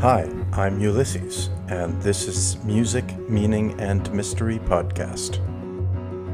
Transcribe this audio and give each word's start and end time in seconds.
Hi, 0.00 0.28
I'm 0.52 0.80
Ulysses, 0.80 1.48
and 1.68 2.02
this 2.02 2.28
is 2.28 2.62
Music, 2.64 3.16
Meaning, 3.28 3.80
and 3.80 4.12
Mystery 4.12 4.58
Podcast. 4.58 5.38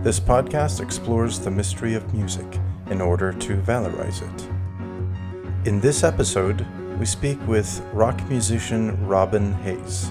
This 0.03 0.19
podcast 0.19 0.81
explores 0.81 1.39
the 1.39 1.53
mystery 1.53 1.95
of 1.95 2.13
music 2.13 2.59
in 2.91 3.01
order 3.01 3.33
to 3.33 3.57
valorize 3.59 4.23
it. 4.23 5.69
In 5.69 5.79
this 5.79 6.03
episode, 6.03 6.67
we 6.99 7.07
speak 7.07 7.39
with 7.47 7.81
rock 7.93 8.21
musician 8.29 9.07
Robin 9.07 9.53
Hayes. 9.63 10.11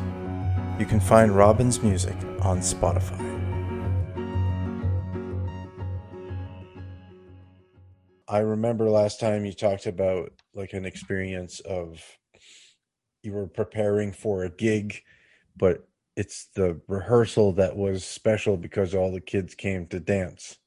You 0.79 0.85
can 0.85 1.01
find 1.01 1.35
Robin's 1.35 1.81
music 1.81 2.15
on 2.41 2.59
Spotify. 2.59 3.25
I 8.29 8.39
remember 8.39 8.89
last 8.89 9.19
time 9.19 9.43
you 9.43 9.53
talked 9.53 9.87
about 9.87 10.31
like 10.53 10.73
an 10.73 10.85
experience 10.85 11.59
of 11.61 11.99
you 13.23 13.33
were 13.33 13.47
preparing 13.47 14.11
for 14.11 14.43
a 14.43 14.49
gig, 14.49 15.03
but 15.57 15.87
it's 16.15 16.47
the 16.55 16.79
rehearsal 16.87 17.53
that 17.53 17.75
was 17.75 18.03
special 18.03 18.57
because 18.57 18.93
all 18.93 19.11
the 19.11 19.21
kids 19.21 19.55
came 19.55 19.87
to 19.87 19.99
dance. 19.99 20.57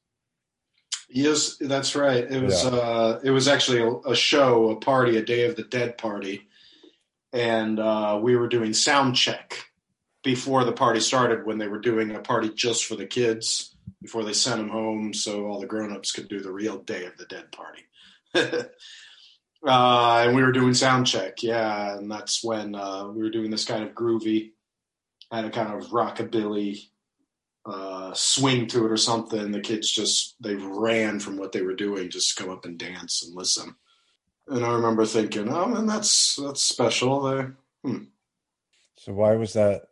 Yes, 1.09 1.57
that's 1.59 1.95
right. 1.95 2.23
It 2.23 2.41
was 2.41 2.63
yeah. 2.63 2.71
uh, 2.71 3.19
it 3.23 3.29
was 3.29 3.47
actually 3.47 3.81
a, 3.81 4.11
a, 4.11 4.15
show, 4.15 4.71
a 4.71 4.75
party, 4.77 5.17
a 5.17 5.21
Day 5.23 5.45
of 5.45 5.55
the 5.55 5.63
Dead 5.63 5.97
party, 5.97 6.49
and 7.31 7.79
uh, 7.79 8.19
we 8.21 8.35
were 8.35 8.47
doing 8.47 8.73
sound 8.73 9.15
check 9.15 9.55
before 10.23 10.63
the 10.63 10.71
party 10.71 10.99
started. 10.99 11.45
When 11.45 11.59
they 11.59 11.67
were 11.67 11.79
doing 11.79 12.15
a 12.15 12.19
party 12.19 12.49
just 12.49 12.85
for 12.85 12.95
the 12.95 13.05
kids 13.05 13.75
before 14.01 14.23
they 14.23 14.33
sent 14.33 14.57
them 14.57 14.69
home, 14.69 15.13
so 15.13 15.45
all 15.45 15.59
the 15.59 15.67
grown-ups 15.67 16.11
could 16.11 16.29
do 16.29 16.39
the 16.39 16.51
real 16.51 16.79
Day 16.79 17.05
of 17.05 17.15
the 17.17 17.25
Dead 17.25 17.51
party. 17.51 17.83
Uh, 19.65 20.23
and 20.25 20.35
we 20.35 20.43
were 20.43 20.51
doing 20.51 20.73
sound 20.73 21.07
check, 21.07 21.41
yeah, 21.41 21.95
and 21.97 22.11
that's 22.11 22.43
when 22.43 22.75
uh, 22.75 23.07
we 23.07 23.21
were 23.21 23.29
doing 23.29 23.49
this 23.49 23.63
kind 23.63 23.83
of 23.83 23.91
groovy, 23.91 24.51
had 25.31 25.45
a 25.45 25.49
kind 25.49 25.73
of 25.73 25.89
rockabilly 25.89 26.87
uh, 27.65 28.13
swing 28.13 28.67
to 28.67 28.85
it 28.85 28.91
or 28.91 28.97
something. 28.97 29.51
The 29.51 29.61
kids 29.61 29.89
just 29.89 30.35
they 30.41 30.55
ran 30.55 31.19
from 31.19 31.37
what 31.37 31.53
they 31.53 31.61
were 31.61 31.75
doing 31.75 32.09
just 32.09 32.35
to 32.35 32.43
come 32.43 32.51
up 32.51 32.65
and 32.65 32.77
dance 32.77 33.23
and 33.25 33.33
listen. 33.35 33.73
And 34.47 34.65
I 34.65 34.73
remember 34.73 35.05
thinking, 35.05 35.47
oh 35.49 35.67
man, 35.67 35.85
that's 35.85 36.35
that's 36.35 36.61
special. 36.61 37.21
There. 37.21 37.55
Hmm. 37.85 38.03
So 38.97 39.13
why 39.13 39.35
was 39.35 39.53
that? 39.53 39.83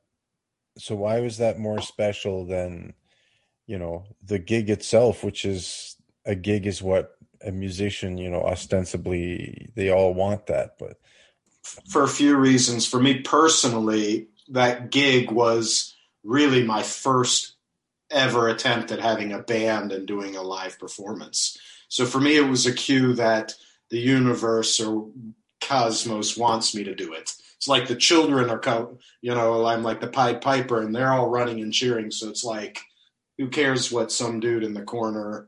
So 0.77 0.95
why 0.95 1.22
was 1.22 1.38
that 1.38 1.59
more 1.59 1.81
special 1.81 2.45
than, 2.45 2.94
you 3.67 3.77
know, 3.80 4.03
the 4.23 4.39
gig 4.39 4.69
itself, 4.69 5.23
which 5.23 5.45
is 5.45 5.95
a 6.25 6.36
gig 6.36 6.66
is 6.67 6.81
what 6.81 7.16
a 7.44 7.52
musician, 7.52 8.17
you 8.17 8.30
know, 8.30 8.42
ostensibly 8.42 9.72
they 9.75 9.89
all 9.89 10.14
want 10.14 10.47
that, 10.47 10.78
but 10.80 11.00
for 11.89 12.03
a 12.03 12.08
few 12.08 12.36
reasons. 12.38 12.86
For 12.86 13.00
me 13.00 13.20
personally, 13.20 14.28
that 14.50 14.92
gig 14.92 15.31
was 15.31 15.95
really 16.23 16.64
my 16.64 16.83
first 16.83 17.56
ever 18.09 18.50
attempt 18.50 18.92
at 18.92 19.00
having 19.00 19.31
a 19.31 19.39
band 19.39 19.92
and 19.92 20.08
doing 20.08 20.36
a 20.36 20.42
live 20.42 20.78
performance. 20.80 21.58
So 21.88 22.06
for 22.06 22.20
me, 22.20 22.36
it 22.36 22.48
was 22.48 22.66
a 22.66 22.73
cue 22.73 23.14
that 23.14 23.53
the 23.89 24.00
universe 24.00 24.80
or 24.80 25.09
cosmos 25.61 26.36
wants 26.36 26.76
me 26.76 26.83
to 26.83 26.95
do 26.95 27.14
it. 27.14 27.33
It's 27.58 27.67
like 27.67 27.88
the 27.88 27.95
children 27.95 28.50
are, 28.50 28.89
you 29.22 29.33
know, 29.33 29.66
I'm 29.66 29.83
like 29.83 30.02
the 30.02 30.08
Pied 30.08 30.42
Piper 30.42 30.81
and 30.81 30.95
they're 30.95 31.11
all 31.11 31.30
running 31.30 31.61
and 31.61 31.72
cheering. 31.72 32.11
So 32.11 32.30
it's 32.30 32.44
like, 32.44 32.81
who 33.38 33.50
cares 33.50 33.92
what 33.92 34.11
some 34.11 34.39
dude 34.39 34.64
in 34.64 34.73
the 34.73 34.81
corner 34.81 35.48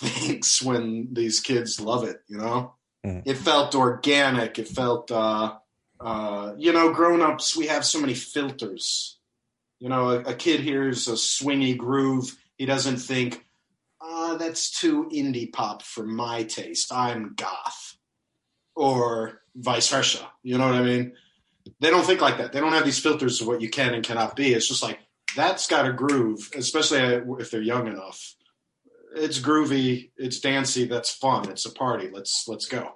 thinks 0.00 0.62
when 0.62 1.08
these 1.12 1.40
kids 1.40 1.80
love 1.80 2.04
it, 2.04 2.22
you 2.28 2.38
know? 2.38 2.74
Mm. 3.04 3.22
It 3.24 3.36
felt 3.36 3.74
organic. 3.74 4.58
It 4.58 4.68
felt, 4.68 5.10
uh, 5.10 5.54
uh, 6.00 6.52
you 6.56 6.72
know, 6.72 6.92
grown 6.92 7.20
ups, 7.20 7.56
we 7.56 7.66
have 7.66 7.84
so 7.84 8.00
many 8.00 8.14
filters. 8.14 9.18
You 9.80 9.88
know, 9.88 10.10
a, 10.10 10.20
a, 10.20 10.34
kid 10.34 10.60
hears 10.60 11.08
a 11.08 11.12
swingy 11.12 11.76
groove, 11.76 12.36
he 12.56 12.66
doesn't 12.66 12.98
think, 12.98 13.44
uh, 14.00 14.36
that's 14.36 14.70
too 14.70 15.08
indie 15.12 15.52
pop 15.52 15.82
for 15.82 16.04
my 16.04 16.44
taste. 16.44 16.92
I'm 16.92 17.34
goth. 17.36 17.96
Or 18.74 19.42
vice 19.54 19.88
versa. 19.88 20.28
You 20.42 20.58
know 20.58 20.66
what 20.66 20.76
I 20.76 20.82
mean? 20.82 21.12
They 21.80 21.90
don't 21.90 22.04
think 22.04 22.20
like 22.20 22.38
that. 22.38 22.52
They 22.52 22.60
don't 22.60 22.72
have 22.72 22.84
these 22.84 22.98
filters 22.98 23.40
of 23.40 23.46
what 23.46 23.60
you 23.60 23.70
can 23.70 23.94
and 23.94 24.04
cannot 24.04 24.36
be. 24.36 24.54
It's 24.54 24.68
just 24.68 24.82
like, 24.82 24.98
that's 25.36 25.66
got 25.66 25.86
a 25.86 25.92
groove, 25.92 26.50
especially 26.56 26.98
if 27.40 27.50
they're 27.50 27.62
young 27.62 27.86
enough 27.86 28.34
it's 29.14 29.38
groovy, 29.38 30.10
it's 30.16 30.40
dancey, 30.40 30.86
that's 30.86 31.10
fun, 31.10 31.50
it's 31.50 31.66
a 31.66 31.72
party. 31.72 32.10
Let's 32.12 32.46
let's 32.48 32.66
go. 32.66 32.92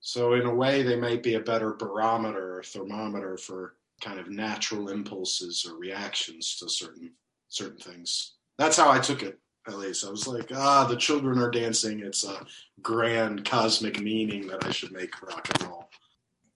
So 0.00 0.34
in 0.34 0.46
a 0.46 0.54
way, 0.54 0.82
they 0.82 0.96
might 0.96 1.22
be 1.22 1.34
a 1.34 1.40
better 1.40 1.74
barometer 1.74 2.58
or 2.58 2.62
thermometer 2.62 3.36
for 3.36 3.74
kind 4.00 4.20
of 4.20 4.30
natural 4.30 4.88
impulses 4.88 5.66
or 5.68 5.78
reactions 5.78 6.56
to 6.58 6.68
certain 6.68 7.12
certain 7.48 7.78
things. 7.78 8.34
That's 8.58 8.76
how 8.76 8.90
I 8.90 8.98
took 8.98 9.22
it. 9.22 9.38
At 9.66 9.78
least 9.78 10.06
I 10.06 10.10
was 10.10 10.28
like, 10.28 10.52
ah, 10.54 10.84
the 10.84 10.96
children 10.96 11.38
are 11.40 11.50
dancing. 11.50 12.00
It's 12.00 12.24
a 12.24 12.46
grand 12.82 13.44
cosmic 13.44 14.00
meaning 14.00 14.46
that 14.46 14.64
I 14.64 14.70
should 14.70 14.92
make 14.92 15.20
rock 15.22 15.48
and 15.54 15.68
roll. 15.68 15.90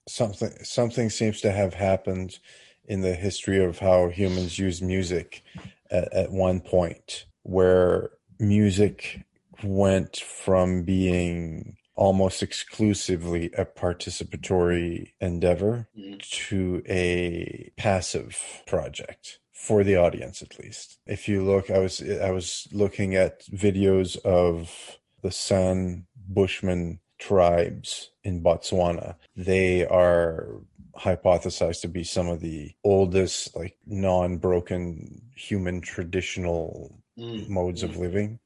Something 0.07 0.51
something 0.63 1.09
seems 1.09 1.41
to 1.41 1.51
have 1.51 1.73
happened 1.73 2.39
in 2.85 3.01
the 3.01 3.13
history 3.13 3.63
of 3.63 3.79
how 3.79 4.09
humans 4.09 4.57
use 4.57 4.81
music 4.81 5.43
at, 5.91 6.11
at 6.13 6.31
one 6.31 6.61
point 6.61 7.25
where 7.43 8.11
music 8.41 9.23
went 9.63 10.17
from 10.17 10.83
being 10.83 11.77
almost 11.95 12.41
exclusively 12.41 13.51
a 13.57 13.65
participatory 13.65 15.11
endeavor 15.19 15.87
mm. 15.97 16.19
to 16.29 16.81
a 16.87 17.71
passive 17.77 18.37
project 18.65 19.39
for 19.51 19.83
the 19.83 19.95
audience 19.95 20.41
at 20.41 20.57
least 20.57 20.97
if 21.05 21.29
you 21.29 21.43
look 21.43 21.69
i 21.69 21.77
was 21.77 22.01
i 22.23 22.31
was 22.31 22.67
looking 22.71 23.13
at 23.15 23.45
videos 23.49 24.17
of 24.25 24.97
the 25.21 25.31
san 25.31 26.05
bushman 26.27 26.99
tribes 27.19 28.09
in 28.23 28.41
botswana 28.41 29.15
they 29.35 29.85
are 29.85 30.61
hypothesized 30.97 31.81
to 31.81 31.87
be 31.87 32.03
some 32.03 32.27
of 32.27 32.39
the 32.39 32.71
oldest 32.83 33.55
like 33.55 33.77
non-broken 33.85 35.21
human 35.35 35.81
traditional 35.81 37.00
mm. 37.17 37.47
modes 37.47 37.83
of 37.83 37.97
living. 37.97 38.39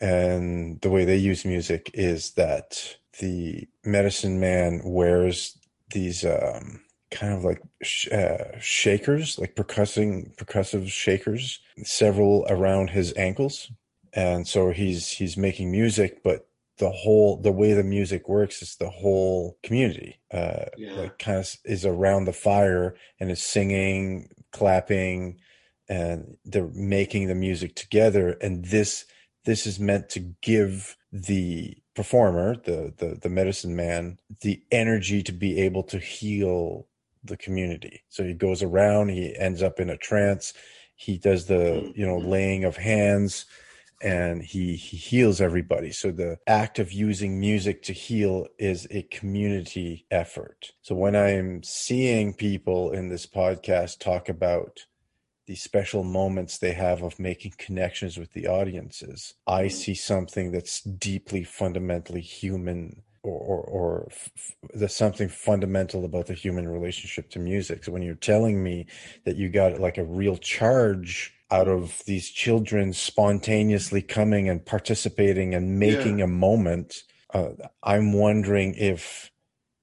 And 0.00 0.80
the 0.82 0.90
way 0.90 1.04
they 1.04 1.16
use 1.16 1.44
music 1.44 1.90
is 1.94 2.32
that 2.32 2.96
the 3.20 3.66
medicine 3.84 4.40
man 4.40 4.82
wears 4.84 5.58
these 5.92 6.24
um, 6.24 6.82
kind 7.10 7.32
of 7.32 7.44
like 7.44 7.62
sh- 7.82 8.12
uh, 8.12 8.58
shakers, 8.60 9.38
like 9.38 9.54
percussing, 9.54 10.36
percussive 10.36 10.88
shakers, 10.88 11.60
several 11.82 12.46
around 12.48 12.90
his 12.90 13.14
ankles. 13.16 13.70
And 14.12 14.46
so 14.46 14.70
he's 14.70 15.08
he's 15.08 15.36
making 15.36 15.70
music, 15.70 16.22
but 16.22 16.46
the 16.78 16.90
whole 16.90 17.40
the 17.40 17.52
way 17.52 17.72
the 17.72 17.82
music 17.82 18.28
works 18.28 18.62
is 18.62 18.76
the 18.76 18.90
whole 18.90 19.56
community 19.62 20.18
uh 20.30 20.66
yeah. 20.76 20.92
like 20.92 21.18
kind 21.18 21.38
of 21.38 21.56
is 21.64 21.86
around 21.86 22.24
the 22.24 22.32
fire 22.32 22.94
and 23.18 23.30
is 23.30 23.42
singing 23.42 24.28
clapping 24.52 25.38
and 25.88 26.36
they're 26.44 26.70
making 26.74 27.28
the 27.28 27.34
music 27.34 27.74
together 27.74 28.30
and 28.40 28.64
this 28.66 29.04
this 29.44 29.66
is 29.66 29.78
meant 29.78 30.08
to 30.08 30.20
give 30.42 30.96
the 31.12 31.76
performer 31.94 32.56
the 32.64 32.92
the, 32.98 33.18
the 33.22 33.28
medicine 33.28 33.74
man 33.74 34.18
the 34.42 34.62
energy 34.70 35.22
to 35.22 35.32
be 35.32 35.60
able 35.60 35.82
to 35.82 35.98
heal 35.98 36.86
the 37.24 37.36
community. 37.36 38.04
So 38.08 38.22
he 38.22 38.34
goes 38.34 38.62
around 38.62 39.08
he 39.08 39.36
ends 39.36 39.62
up 39.62 39.80
in 39.80 39.90
a 39.90 39.96
trance 39.96 40.52
he 40.96 41.18
does 41.18 41.46
the 41.46 41.92
you 41.94 42.06
know 42.06 42.18
mm-hmm. 42.18 42.28
laying 42.28 42.64
of 42.64 42.76
hands 42.76 43.46
and 44.02 44.42
he 44.42 44.76
he 44.76 44.96
heals 44.96 45.40
everybody. 45.40 45.90
So 45.90 46.10
the 46.10 46.38
act 46.46 46.78
of 46.78 46.92
using 46.92 47.40
music 47.40 47.82
to 47.84 47.94
heal 47.94 48.46
is 48.58 48.86
a 48.90 49.02
community 49.04 50.06
effort. 50.10 50.72
So 50.82 50.94
when 50.94 51.16
i'm 51.16 51.62
seeing 51.62 52.34
people 52.34 52.90
in 52.90 53.08
this 53.08 53.26
podcast 53.26 54.00
talk 54.00 54.28
about 54.28 54.80
these 55.46 55.62
special 55.62 56.02
moments 56.02 56.58
they 56.58 56.72
have 56.72 57.02
of 57.02 57.18
making 57.18 57.54
connections 57.56 58.18
with 58.18 58.32
the 58.32 58.46
audiences. 58.46 59.34
I 59.46 59.64
mm-hmm. 59.64 59.76
see 59.76 59.94
something 59.94 60.50
that's 60.50 60.82
deeply 60.82 61.44
fundamentally 61.44 62.20
human 62.20 63.02
or, 63.22 63.38
or, 63.38 63.60
or 63.62 64.08
f- 64.10 64.30
there's 64.74 64.94
something 64.94 65.28
fundamental 65.28 66.04
about 66.04 66.26
the 66.26 66.34
human 66.34 66.68
relationship 66.68 67.30
to 67.30 67.38
music. 67.38 67.84
So 67.84 67.92
when 67.92 68.02
you're 68.02 68.14
telling 68.14 68.62
me 68.62 68.86
that 69.24 69.36
you 69.36 69.48
got 69.48 69.80
like 69.80 69.98
a 69.98 70.04
real 70.04 70.36
charge 70.36 71.32
out 71.50 71.68
of 71.68 72.02
these 72.06 72.28
children 72.30 72.92
spontaneously 72.92 74.02
coming 74.02 74.48
and 74.48 74.64
participating 74.64 75.54
and 75.54 75.78
making 75.78 76.18
yeah. 76.18 76.24
a 76.24 76.28
moment, 76.28 77.02
uh, 77.34 77.50
I'm 77.82 78.12
wondering 78.12 78.74
if 78.74 79.30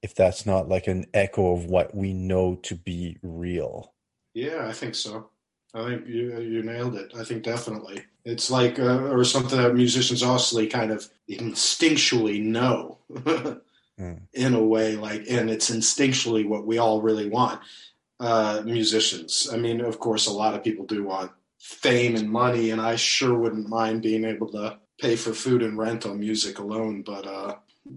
if 0.02 0.14
that's 0.14 0.44
not 0.44 0.68
like 0.68 0.86
an 0.86 1.06
echo 1.14 1.54
of 1.54 1.64
what 1.64 1.94
we 1.94 2.12
know 2.12 2.56
to 2.56 2.74
be 2.74 3.16
real. 3.22 3.94
Yeah, 4.34 4.68
I 4.68 4.72
think 4.72 4.94
so. 4.94 5.30
I 5.74 5.84
think 5.88 6.06
you 6.06 6.38
you 6.40 6.62
nailed 6.62 6.94
it. 6.94 7.12
I 7.18 7.24
think 7.24 7.42
definitely 7.42 8.04
it's 8.24 8.50
like 8.50 8.78
uh, 8.78 9.08
or 9.08 9.24
something 9.24 9.60
that 9.60 9.74
musicians 9.74 10.22
also 10.22 10.64
kind 10.66 10.90
of 10.90 11.08
instinctually 11.28 12.42
know. 12.42 12.98
Mm. 14.00 14.22
in 14.32 14.54
a 14.54 14.60
way 14.62 14.96
like 14.96 15.24
and 15.30 15.48
it's 15.48 15.70
instinctually 15.70 16.44
what 16.44 16.66
we 16.66 16.78
all 16.78 17.00
really 17.00 17.28
want 17.28 17.60
uh 18.18 18.60
musicians 18.64 19.48
i 19.52 19.56
mean 19.56 19.80
of 19.80 20.00
course 20.00 20.26
a 20.26 20.32
lot 20.32 20.52
of 20.52 20.64
people 20.64 20.84
do 20.84 21.04
want 21.04 21.30
fame 21.60 22.16
and 22.16 22.28
money 22.28 22.70
and 22.70 22.80
i 22.80 22.96
sure 22.96 23.38
wouldn't 23.38 23.68
mind 23.68 24.02
being 24.02 24.24
able 24.24 24.48
to 24.50 24.76
pay 25.00 25.14
for 25.14 25.32
food 25.32 25.62
and 25.62 25.78
rent 25.78 26.06
on 26.06 26.18
music 26.18 26.58
alone 26.58 27.02
but 27.02 27.24
uh 27.24 27.54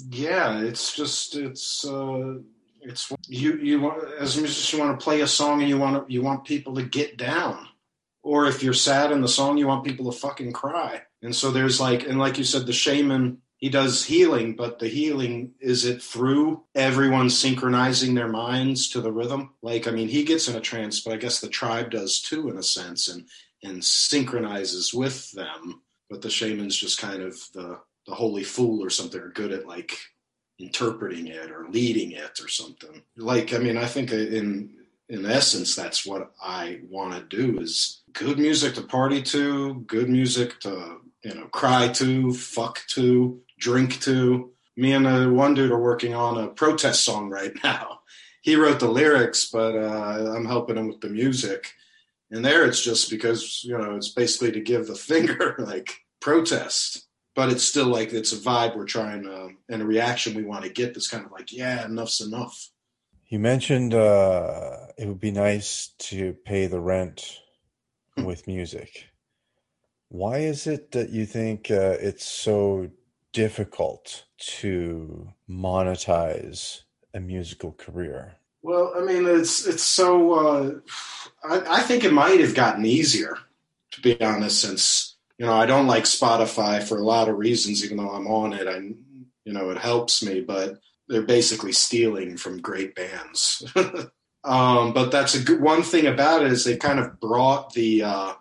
yeah 0.10 0.60
it's 0.60 0.96
just 0.96 1.36
it's 1.36 1.84
uh 1.84 2.36
it's 2.82 3.12
you 3.28 3.58
you 3.58 3.82
want 3.82 4.04
as 4.20 4.38
a 4.38 4.42
musician 4.42 4.78
you 4.78 4.86
want 4.86 5.00
to 5.00 5.04
play 5.04 5.22
a 5.22 5.28
song 5.28 5.62
and 5.62 5.70
you 5.70 5.80
want 5.80 6.08
to, 6.08 6.14
you 6.14 6.22
want 6.22 6.46
people 6.46 6.76
to 6.76 6.84
get 6.84 7.18
down 7.18 7.67
or 8.28 8.46
if 8.46 8.62
you're 8.62 8.74
sad 8.74 9.12
in 9.12 9.22
the 9.22 9.28
song 9.28 9.58
you 9.58 9.68
want 9.68 9.86
people 9.86 10.12
to 10.12 10.18
fucking 10.18 10.52
cry 10.52 11.02
and 11.22 11.36
so 11.36 11.52
there's 11.52 11.80
like 11.80 12.08
and 12.08 12.20
like 12.20 12.38
you 12.38 12.44
said 12.44 12.66
the 12.66 12.74
shaman 12.74 13.42
he 13.58 13.70
does 13.70 14.06
healing, 14.06 14.56
but 14.56 14.78
the 14.78 14.88
healing 14.88 15.54
is 15.60 15.84
it 15.84 16.02
through 16.02 16.64
everyone 16.76 17.30
synchronizing 17.30 18.14
their 18.14 18.28
minds 18.28 18.88
to 18.90 19.02
the 19.02 19.12
rhythm? 19.12 19.56
Like, 19.64 19.88
I 19.88 19.92
mean, 19.92 20.08
he 20.08 20.24
gets 20.24 20.48
in 20.48 20.56
a 20.56 20.62
trance, 20.62 21.02
but 21.02 21.14
I 21.14 21.18
guess 21.18 21.40
the 21.40 21.50
tribe 21.50 21.90
does 21.90 22.22
too, 22.22 22.50
in 22.50 22.58
a 22.58 22.64
sense, 22.64 23.08
and 23.08 23.28
and 23.64 23.84
synchronizes 23.84 24.94
with 24.94 25.32
them. 25.32 25.82
But 26.08 26.22
the 26.22 26.30
shaman's 26.30 26.78
just 26.78 27.00
kind 27.00 27.24
of 27.24 27.36
the 27.54 27.80
the 28.06 28.14
holy 28.14 28.44
fool 28.44 28.84
or 28.84 28.92
something, 28.92 29.20
or 29.20 29.30
good 29.30 29.52
at 29.52 29.68
like 29.68 29.98
interpreting 30.60 31.28
it 31.28 31.50
or 31.50 31.68
leading 31.68 32.12
it 32.12 32.40
or 32.40 32.48
something. 32.48 33.02
Like, 33.16 33.54
I 33.54 33.58
mean, 33.58 33.78
I 33.78 33.86
think 33.86 34.12
in 34.12 34.76
in 35.10 35.26
essence, 35.26 35.76
that's 35.76 36.06
what 36.06 36.34
I 36.42 36.82
want 36.90 37.14
to 37.14 37.38
do 37.38 37.60
is 37.60 38.02
good 38.14 38.40
music 38.40 38.76
to 38.76 38.82
party 38.82 39.22
to, 39.24 39.76
good 39.88 40.10
music 40.10 40.60
to 40.62 41.02
you 41.24 41.34
know 41.34 41.46
cry 41.48 41.88
to, 41.90 42.34
fuck 42.34 42.82
to, 42.90 43.42
drink 43.60 44.02
to. 44.02 44.52
Me 44.76 44.94
and 44.94 45.08
uh, 45.08 45.28
one 45.28 45.54
dude 45.54 45.72
are 45.72 45.82
working 45.82 46.14
on 46.14 46.38
a 46.38 46.48
protest 46.48 47.04
song 47.04 47.30
right 47.30 47.54
now. 47.64 48.02
He 48.42 48.56
wrote 48.56 48.80
the 48.80 48.90
lyrics, 48.90 49.50
but 49.50 49.76
uh, 49.76 50.34
I'm 50.36 50.46
helping 50.46 50.78
him 50.78 50.88
with 50.88 51.02
the 51.02 51.10
music. 51.10 51.74
And 52.30 52.44
there, 52.44 52.66
it's 52.66 52.84
just 52.84 53.10
because 53.10 53.64
you 53.64 53.78
know 53.78 53.96
it's 53.96 54.10
basically 54.10 54.52
to 54.52 54.60
give 54.60 54.88
the 54.88 54.96
finger, 55.12 55.56
like 55.60 55.96
protest, 56.20 57.08
but 57.36 57.50
it's 57.50 57.64
still 57.64 57.88
like 57.88 58.12
it's 58.12 58.34
a 58.34 58.38
vibe 58.38 58.76
we're 58.76 58.86
trying 58.86 59.24
to, 59.24 59.52
and 59.70 59.82
a 59.82 59.86
reaction 59.86 60.36
we 60.36 60.44
want 60.44 60.66
to 60.66 60.70
get. 60.70 60.94
That's 60.94 61.08
kind 61.08 61.26
of 61.26 61.32
like, 61.32 61.54
yeah, 61.54 61.86
enough's 61.86 62.20
enough. 62.20 62.70
You 63.30 63.40
mentioned 63.40 63.94
uh, 63.94 64.88
it 64.98 65.08
would 65.08 65.20
be 65.20 65.32
nice 65.32 65.90
to 66.00 66.34
pay 66.46 66.68
the 66.68 66.80
rent 66.80 67.42
with 68.16 68.48
music. 68.48 69.10
Why 70.08 70.38
is 70.38 70.66
it 70.66 70.94
that 70.94 71.10
you 71.10 71.26
think 71.26 71.70
uh, 71.70 71.98
it's 72.00 72.26
so 72.26 72.90
difficult 73.34 74.24
to 74.60 75.34
monetize 75.50 76.84
a 77.14 77.20
musical 77.20 77.74
career? 77.74 78.38
Well, 78.62 78.94
I 78.96 79.02
mean, 79.02 79.26
it's 79.28 79.68
it's 79.68 79.84
so. 79.84 80.34
Uh, 80.34 80.72
I, 81.44 81.80
I 81.80 81.82
think 81.82 82.06
it 82.06 82.14
might 82.14 82.40
have 82.40 82.56
gotten 82.56 82.86
easier, 82.86 83.38
to 83.92 84.02
be 84.02 84.20
honest, 84.22 84.62
since 84.62 85.18
you 85.38 85.46
know 85.46 85.54
I 85.54 85.66
don't 85.66 85.88
like 85.88 86.06
Spotify 86.06 86.82
for 86.82 86.98
a 86.98 87.04
lot 87.04 87.28
of 87.28 87.38
reasons. 87.38 87.84
Even 87.84 87.98
though 87.98 88.12
I'm 88.12 88.28
on 88.28 88.54
it, 88.54 88.68
I 88.68 88.78
you 88.78 89.54
know 89.54 89.70
it 89.70 89.78
helps 89.78 90.24
me, 90.24 90.40
but 90.40 90.80
they're 91.08 91.22
basically 91.22 91.72
stealing 91.72 92.38
from 92.38 92.62
great 92.62 92.96
bands. 92.96 93.64
um, 94.44 94.94
but 94.94 95.12
that's 95.12 95.36
a 95.36 95.44
good 95.44 95.62
one 95.62 95.84
thing 95.84 96.08
about 96.08 96.44
it 96.44 96.52
is 96.52 96.64
they 96.64 96.78
kind 96.78 97.00
of 97.00 97.20
brought 97.20 97.74
the 97.74 98.04
uh, 98.04 98.34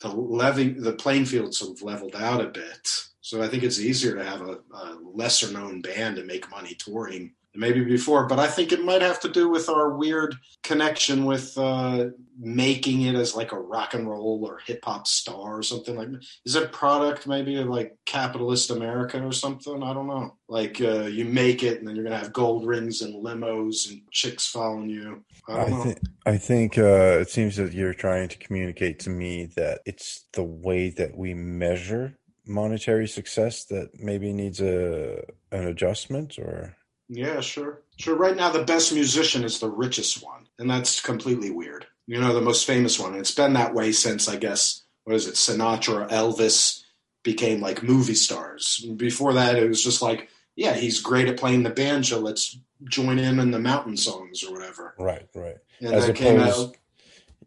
the 0.00 0.08
leving 0.08 0.80
the 0.80 0.92
playing 0.92 1.24
field 1.24 1.54
sort 1.54 1.76
of 1.76 1.82
leveled 1.82 2.16
out 2.16 2.40
a 2.40 2.48
bit. 2.48 2.88
So 3.20 3.42
I 3.42 3.48
think 3.48 3.64
it's 3.64 3.80
easier 3.80 4.14
to 4.14 4.24
have 4.24 4.40
a, 4.42 4.58
a 4.72 4.98
lesser 5.02 5.52
known 5.52 5.80
band 5.80 6.18
and 6.18 6.26
make 6.26 6.50
money 6.50 6.74
touring 6.74 7.32
maybe 7.56 7.84
before. 7.84 8.26
But 8.26 8.38
I 8.38 8.46
think 8.46 8.72
it 8.72 8.84
might 8.84 9.02
have 9.02 9.20
to 9.20 9.28
do 9.28 9.48
with 9.48 9.68
our 9.68 9.96
weird 9.96 10.34
connection 10.62 11.24
with 11.24 11.56
uh, 11.56 12.06
making 12.38 13.02
it 13.02 13.14
as 13.14 13.34
like 13.34 13.52
a 13.52 13.58
rock 13.58 13.94
and 13.94 14.08
roll 14.08 14.44
or 14.44 14.60
hip 14.66 14.84
hop 14.84 15.06
star 15.06 15.58
or 15.58 15.62
something 15.62 15.96
like 15.96 16.10
that. 16.12 16.24
Is 16.44 16.56
it 16.56 16.72
product 16.72 17.26
maybe 17.26 17.56
of 17.56 17.68
like 17.68 17.96
capitalist 18.04 18.70
America 18.70 19.22
or 19.22 19.32
something? 19.32 19.82
I 19.82 19.94
don't 19.94 20.06
know. 20.06 20.34
Like 20.48 20.80
uh, 20.80 21.04
you 21.04 21.24
make 21.24 21.62
it 21.62 21.78
and 21.78 21.88
then 21.88 21.96
you're 21.96 22.04
gonna 22.04 22.18
have 22.18 22.32
gold 22.32 22.66
rings 22.66 23.02
and 23.02 23.24
limos 23.24 23.90
and 23.90 24.02
chicks 24.10 24.46
following 24.46 24.90
you. 24.90 25.24
I, 25.48 25.62
I 25.62 25.70
think 25.70 25.98
I 26.26 26.36
think 26.38 26.78
uh, 26.78 27.18
it 27.20 27.30
seems 27.30 27.56
that 27.56 27.72
you're 27.72 27.94
trying 27.94 28.28
to 28.28 28.38
communicate 28.38 29.00
to 29.00 29.10
me 29.10 29.46
that 29.56 29.80
it's 29.86 30.26
the 30.32 30.44
way 30.44 30.90
that 30.90 31.16
we 31.16 31.34
measure 31.34 32.16
monetary 32.46 33.08
success 33.08 33.64
that 33.64 33.90
maybe 33.98 34.32
needs 34.32 34.60
a 34.60 35.24
an 35.50 35.66
adjustment 35.66 36.38
or 36.38 36.75
yeah 37.08 37.40
sure. 37.40 37.82
Sure 37.98 38.16
right 38.16 38.36
now 38.36 38.50
the 38.50 38.64
best 38.64 38.92
musician 38.92 39.44
is 39.44 39.58
the 39.58 39.70
richest 39.70 40.22
one 40.22 40.46
and 40.58 40.70
that's 40.70 41.00
completely 41.00 41.50
weird. 41.50 41.86
You 42.06 42.20
know 42.20 42.32
the 42.32 42.40
most 42.40 42.66
famous 42.66 42.98
one. 42.98 43.12
And 43.12 43.20
it's 43.20 43.34
been 43.34 43.54
that 43.54 43.74
way 43.74 43.92
since 43.92 44.28
i 44.28 44.36
guess 44.36 44.82
what 45.04 45.16
is 45.16 45.26
it 45.26 45.34
sinatra 45.34 46.08
elvis 46.10 46.82
became 47.22 47.60
like 47.60 47.82
movie 47.82 48.14
stars. 48.14 48.86
Before 48.96 49.32
that 49.34 49.56
it 49.56 49.68
was 49.68 49.82
just 49.82 50.02
like 50.02 50.28
yeah 50.54 50.74
he's 50.74 51.00
great 51.00 51.28
at 51.28 51.38
playing 51.38 51.62
the 51.62 51.70
banjo 51.70 52.18
let's 52.18 52.58
join 52.84 53.18
in 53.18 53.40
in 53.40 53.50
the 53.50 53.58
mountain 53.58 53.96
songs 53.96 54.44
or 54.44 54.52
whatever. 54.52 54.94
Right 54.98 55.26
right. 55.34 55.56
And 55.80 55.94
As 55.94 56.06
that 56.06 56.18
opposed, 56.18 56.18
came 56.18 56.40
out 56.40 56.76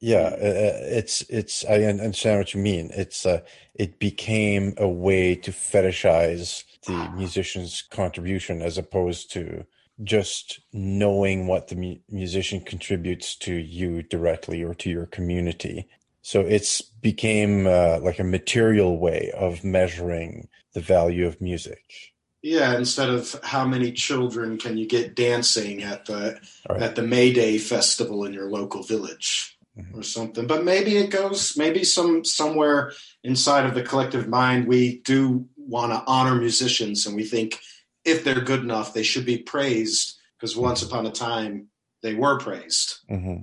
yeah, 0.01 0.17
uh, 0.17 0.45
uh, 0.45 0.79
it's 0.95 1.21
it's. 1.29 1.65
I 1.65 1.83
understand 1.83 2.39
what 2.39 2.53
you 2.53 2.61
mean. 2.61 2.89
It's 2.93 3.25
uh, 3.25 3.41
it 3.75 3.99
became 3.99 4.73
a 4.77 4.87
way 4.87 5.35
to 5.35 5.51
fetishize 5.51 6.63
the 6.85 7.09
musician's 7.15 7.81
contribution 7.81 8.61
as 8.61 8.77
opposed 8.77 9.31
to 9.33 9.65
just 10.03 10.61
knowing 10.71 11.47
what 11.47 11.67
the 11.67 11.75
mu- 11.75 11.97
musician 12.09 12.61
contributes 12.61 13.35
to 13.35 13.53
you 13.53 14.01
directly 14.03 14.63
or 14.63 14.73
to 14.73 14.89
your 14.89 15.05
community. 15.05 15.87
So 16.21 16.41
it's 16.41 16.81
became 16.81 17.67
uh, 17.67 17.99
like 18.01 18.19
a 18.19 18.23
material 18.23 18.97
way 18.97 19.31
of 19.35 19.63
measuring 19.63 20.47
the 20.73 20.81
value 20.81 21.27
of 21.27 21.41
music. 21.41 22.13
Yeah, 22.41 22.77
instead 22.77 23.09
of 23.09 23.37
how 23.43 23.65
many 23.65 23.91
children 23.91 24.57
can 24.57 24.77
you 24.77 24.87
get 24.87 25.15
dancing 25.15 25.83
at 25.83 26.05
the 26.05 26.39
right. 26.69 26.81
at 26.81 26.95
the 26.95 27.01
May 27.01 27.33
Day 27.33 27.57
festival 27.57 28.23
in 28.23 28.31
your 28.31 28.49
local 28.49 28.81
village 28.83 29.57
mm-hmm. 29.77 29.97
or 29.97 30.03
something. 30.03 30.47
But 30.47 30.63
maybe 30.63 30.97
it 30.97 31.09
goes 31.09 31.57
maybe 31.57 31.83
some 31.83 32.23
somewhere 32.23 32.93
inside 33.23 33.65
of 33.65 33.73
the 33.73 33.83
collective 33.83 34.27
mind 34.27 34.67
we 34.67 34.99
do 34.99 35.47
want 35.69 35.91
to 35.91 36.03
honor 36.07 36.35
musicians 36.35 37.05
and 37.05 37.15
we 37.15 37.23
think 37.23 37.59
if 38.03 38.23
they're 38.23 38.41
good 38.41 38.61
enough 38.61 38.93
they 38.93 39.03
should 39.03 39.25
be 39.25 39.37
praised 39.37 40.17
because 40.37 40.55
once 40.55 40.81
upon 40.81 41.05
a 41.05 41.11
time 41.11 41.67
they 42.01 42.13
were 42.13 42.39
praised. 42.39 42.99
Mm-hmm. 43.09 43.41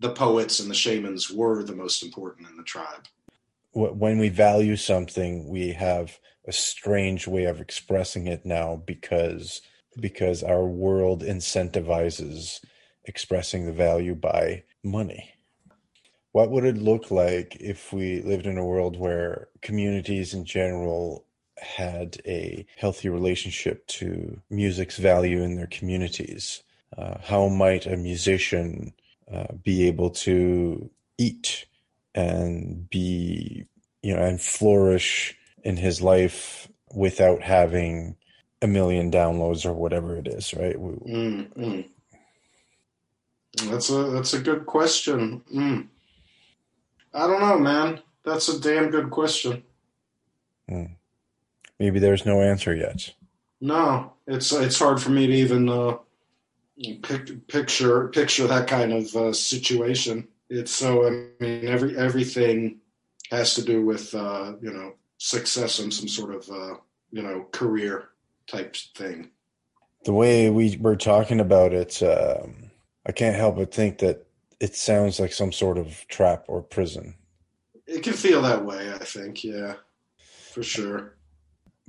The 0.00 0.10
poets 0.10 0.60
and 0.60 0.70
the 0.70 0.74
shamans 0.74 1.30
were 1.30 1.62
the 1.62 1.74
most 1.74 2.02
important 2.02 2.48
in 2.48 2.56
the 2.56 2.62
tribe. 2.62 3.06
When 3.72 4.18
we 4.18 4.28
value 4.28 4.76
something, 4.76 5.48
we 5.48 5.72
have 5.72 6.18
a 6.46 6.52
strange 6.52 7.26
way 7.26 7.44
of 7.44 7.60
expressing 7.60 8.26
it 8.26 8.44
now 8.44 8.82
because 8.86 9.62
because 9.98 10.42
our 10.42 10.64
world 10.64 11.22
incentivizes 11.22 12.60
expressing 13.04 13.64
the 13.64 13.72
value 13.72 14.14
by 14.14 14.62
money 14.84 15.36
what 16.36 16.50
would 16.50 16.66
it 16.66 16.76
look 16.76 17.10
like 17.10 17.56
if 17.60 17.94
we 17.94 18.20
lived 18.20 18.44
in 18.44 18.58
a 18.58 18.64
world 18.64 18.98
where 18.98 19.48
communities 19.62 20.34
in 20.34 20.44
general 20.44 21.25
had 21.58 22.20
a 22.26 22.66
healthy 22.76 23.08
relationship 23.08 23.86
to 23.86 24.40
music's 24.50 24.98
value 24.98 25.42
in 25.42 25.56
their 25.56 25.66
communities? 25.66 26.62
Uh, 26.96 27.18
how 27.22 27.48
might 27.48 27.86
a 27.86 27.96
musician 27.96 28.92
uh, 29.32 29.52
be 29.62 29.86
able 29.86 30.10
to 30.10 30.90
eat 31.18 31.66
and 32.14 32.88
be, 32.90 33.66
you 34.02 34.14
know, 34.14 34.22
and 34.22 34.40
flourish 34.40 35.36
in 35.64 35.76
his 35.76 36.00
life 36.00 36.68
without 36.94 37.42
having 37.42 38.16
a 38.62 38.66
million 38.66 39.10
downloads 39.10 39.66
or 39.66 39.72
whatever 39.72 40.16
it 40.16 40.28
is, 40.28 40.54
right? 40.54 40.76
Mm-hmm. 40.76 41.80
That's 43.70 43.90
a 43.90 44.04
that's 44.10 44.34
a 44.34 44.40
good 44.40 44.66
question. 44.66 45.42
Mm. 45.54 45.88
I 47.14 47.26
don't 47.26 47.40
know, 47.40 47.58
man. 47.58 48.00
That's 48.24 48.48
a 48.48 48.60
damn 48.60 48.90
good 48.90 49.10
question. 49.10 49.62
Hmm. 50.68 50.84
Maybe 51.78 51.98
there's 51.98 52.26
no 52.26 52.40
answer 52.40 52.74
yet. 52.74 53.12
No, 53.60 54.12
it's 54.26 54.52
it's 54.52 54.78
hard 54.78 55.00
for 55.00 55.10
me 55.10 55.26
to 55.26 55.32
even 55.32 55.68
uh, 55.68 55.96
pic- 57.02 57.46
picture 57.48 58.08
picture 58.08 58.46
that 58.46 58.68
kind 58.68 58.92
of 58.92 59.14
uh, 59.14 59.32
situation. 59.32 60.28
It's 60.48 60.72
so 60.72 61.06
I 61.06 61.10
mean 61.40 61.66
every 61.66 61.96
everything 61.96 62.80
has 63.30 63.54
to 63.54 63.62
do 63.62 63.84
with 63.84 64.14
uh, 64.14 64.54
you 64.60 64.72
know 64.72 64.94
success 65.18 65.78
and 65.78 65.92
some 65.92 66.08
sort 66.08 66.34
of 66.34 66.48
uh, 66.50 66.74
you 67.10 67.22
know 67.22 67.46
career 67.50 68.10
type 68.46 68.76
thing. 68.94 69.30
The 70.04 70.12
way 70.12 70.50
we 70.50 70.76
were 70.76 70.96
talking 70.96 71.40
about 71.40 71.72
it, 71.72 72.00
um, 72.02 72.70
I 73.06 73.12
can't 73.12 73.36
help 73.36 73.56
but 73.56 73.74
think 73.74 73.98
that 73.98 74.26
it 74.60 74.76
sounds 74.76 75.18
like 75.18 75.32
some 75.32 75.52
sort 75.52 75.78
of 75.78 76.06
trap 76.08 76.44
or 76.48 76.62
prison. 76.62 77.14
It 77.86 78.02
can 78.02 78.12
feel 78.14 78.42
that 78.42 78.64
way, 78.64 78.92
I 78.92 78.98
think, 78.98 79.44
yeah. 79.44 79.74
For 80.52 80.62
sure. 80.62 81.15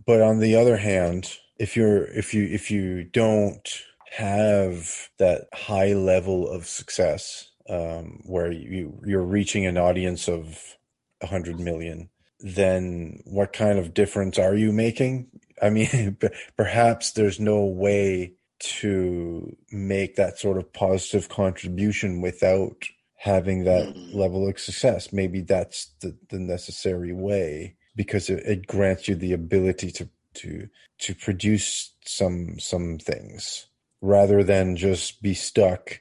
But 0.08 0.22
on 0.22 0.40
the 0.40 0.56
other 0.56 0.78
hand, 0.78 1.38
if 1.60 1.76
you're 1.76 2.06
if 2.06 2.34
you 2.34 2.44
if 2.46 2.72
you 2.72 3.04
don't 3.04 3.70
have 4.12 5.10
that 5.20 5.48
high 5.54 5.94
level 5.94 6.50
of 6.50 6.66
success 6.66 7.52
um, 7.70 8.22
where 8.26 8.52
you 8.52 9.00
you're 9.06 9.22
reaching 9.22 9.66
an 9.66 9.78
audience 9.78 10.30
of 10.30 10.78
100 11.20 11.60
million 11.60 12.10
then 12.40 13.20
what 13.26 13.52
kind 13.52 13.80
of 13.80 13.96
difference 13.96 14.38
are 14.38 14.56
you 14.56 14.72
making? 14.72 15.28
I 15.62 15.70
mean 15.70 16.18
perhaps 16.58 17.12
there's 17.12 17.40
no 17.40 17.66
way 17.66 18.34
to 18.60 19.56
make 19.72 20.16
that 20.16 20.40
sort 20.40 20.58
of 20.58 20.72
positive 20.72 21.30
contribution 21.30 22.22
without 22.22 22.84
having 23.16 23.66
that 23.66 23.88
mm-hmm. 23.88 24.18
level 24.18 24.48
of 24.48 24.60
success. 24.60 25.12
Maybe 25.12 25.42
that's 25.42 25.92
the, 26.02 26.16
the 26.30 26.40
necessary 26.40 27.12
way 27.12 27.77
because 27.98 28.30
it, 28.30 28.44
it 28.46 28.68
grants 28.68 29.10
you 29.10 29.16
the 29.16 29.34
ability 29.34 29.92
to 29.92 30.08
to 30.36 30.70
to 31.00 31.16
produce 31.16 31.92
some 32.06 32.58
some 32.60 32.98
things 33.00 33.66
rather 34.02 34.44
than 34.44 34.78
just 34.78 35.22
be 35.22 35.34
stuck 35.34 36.00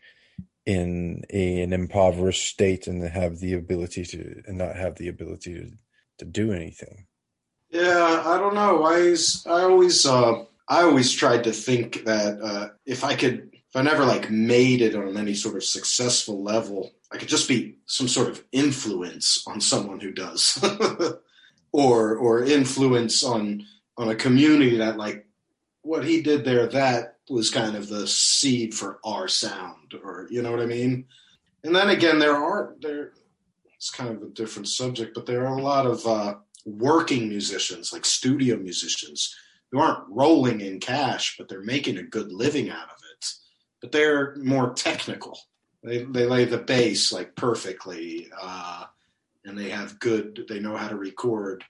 in 0.66 1.24
a, 1.30 1.62
an 1.62 1.72
impoverished 1.72 2.46
state 2.48 2.86
and 2.86 3.02
have 3.02 3.38
the 3.38 3.54
ability 3.54 4.04
to 4.04 4.42
and 4.46 4.58
not 4.58 4.76
have 4.76 4.96
the 4.96 5.08
ability 5.08 5.54
to, 5.54 5.70
to 6.18 6.24
do 6.24 6.52
anything. 6.52 7.06
Yeah 7.70 8.22
i 8.24 8.38
don't 8.38 8.54
know. 8.54 8.84
I 8.84 9.16
i 9.46 9.62
always 9.62 10.06
uh 10.06 10.44
i 10.68 10.82
always 10.82 11.12
tried 11.12 11.44
to 11.44 11.52
think 11.52 12.04
that 12.04 12.40
uh 12.40 12.68
if 12.84 13.02
i 13.02 13.14
could 13.14 13.50
if 13.52 13.74
i 13.74 13.82
never 13.82 14.04
like 14.04 14.30
made 14.30 14.82
it 14.82 14.94
on 14.94 15.16
any 15.16 15.34
sort 15.34 15.56
of 15.56 15.64
successful 15.64 16.42
level 16.42 16.92
i 17.12 17.16
could 17.16 17.28
just 17.28 17.48
be 17.48 17.76
some 17.86 18.08
sort 18.08 18.28
of 18.28 18.44
influence 18.52 19.42
on 19.46 19.60
someone 19.60 20.00
who 20.00 20.12
does 20.12 20.62
or 21.76 22.16
or 22.16 22.42
influence 22.42 23.22
on 23.22 23.62
on 23.98 24.08
a 24.08 24.14
community 24.14 24.78
that 24.78 24.96
like 24.96 25.26
what 25.82 26.04
he 26.04 26.22
did 26.22 26.42
there 26.42 26.66
that 26.66 27.16
was 27.28 27.50
kind 27.50 27.76
of 27.76 27.88
the 27.88 28.06
seed 28.06 28.72
for 28.72 28.98
our 29.04 29.28
sound, 29.28 29.92
or 30.02 30.26
you 30.30 30.40
know 30.40 30.50
what 30.50 30.60
I 30.60 30.66
mean. 30.66 31.04
And 31.64 31.74
then 31.74 31.90
again, 31.90 32.18
there 32.18 32.36
are 32.36 32.74
there. 32.80 33.12
It's 33.74 33.90
kind 33.90 34.16
of 34.16 34.22
a 34.22 34.28
different 34.28 34.68
subject, 34.68 35.14
but 35.14 35.26
there 35.26 35.46
are 35.46 35.58
a 35.58 35.62
lot 35.62 35.84
of 35.84 36.06
uh, 36.06 36.36
working 36.64 37.28
musicians, 37.28 37.92
like 37.92 38.06
studio 38.06 38.56
musicians, 38.56 39.36
who 39.70 39.78
aren't 39.78 40.08
rolling 40.08 40.62
in 40.62 40.80
cash, 40.80 41.34
but 41.36 41.48
they're 41.48 41.60
making 41.60 41.98
a 41.98 42.02
good 42.02 42.32
living 42.32 42.70
out 42.70 42.88
of 42.88 42.96
it. 43.12 43.26
But 43.82 43.92
they're 43.92 44.34
more 44.36 44.72
technical. 44.72 45.38
They 45.82 46.04
they 46.04 46.24
lay 46.24 46.46
the 46.46 46.58
bass 46.58 47.12
like 47.12 47.36
perfectly, 47.36 48.28
uh, 48.40 48.84
and 49.46 49.56
they 49.56 49.70
have 49.70 49.98
good. 49.98 50.44
They 50.48 50.60
know 50.60 50.76
how 50.76 50.88
to 50.88 50.96
record 50.96 51.64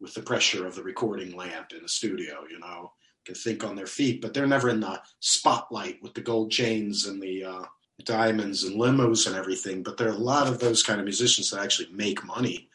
with 0.00 0.14
the 0.14 0.22
pressure 0.22 0.66
of 0.66 0.74
the 0.74 0.82
recording 0.82 1.34
lamp 1.34 1.72
in 1.76 1.84
a 1.84 1.88
studio. 1.88 2.44
You 2.50 2.58
know, 2.58 2.92
can 3.24 3.34
think 3.34 3.64
on 3.64 3.76
their 3.76 3.86
feet, 3.86 4.22
but 4.22 4.32
they're 4.32 4.46
never 4.46 4.70
in 4.70 4.80
the 4.80 5.00
spotlight 5.20 6.02
with 6.02 6.14
the 6.14 6.20
gold 6.20 6.50
chains 6.50 7.06
and 7.06 7.20
the 7.20 7.44
uh, 7.44 7.64
diamonds 8.04 8.64
and 8.64 8.80
limos 8.80 9.26
and 9.26 9.36
everything. 9.36 9.82
But 9.82 9.96
there 9.96 10.08
are 10.08 10.14
a 10.14 10.18
lot 10.18 10.46
of 10.46 10.58
those 10.58 10.82
kind 10.82 11.00
of 11.00 11.04
musicians 11.04 11.50
that 11.50 11.62
actually 11.62 11.92
make 11.92 12.24
money. 12.24 12.68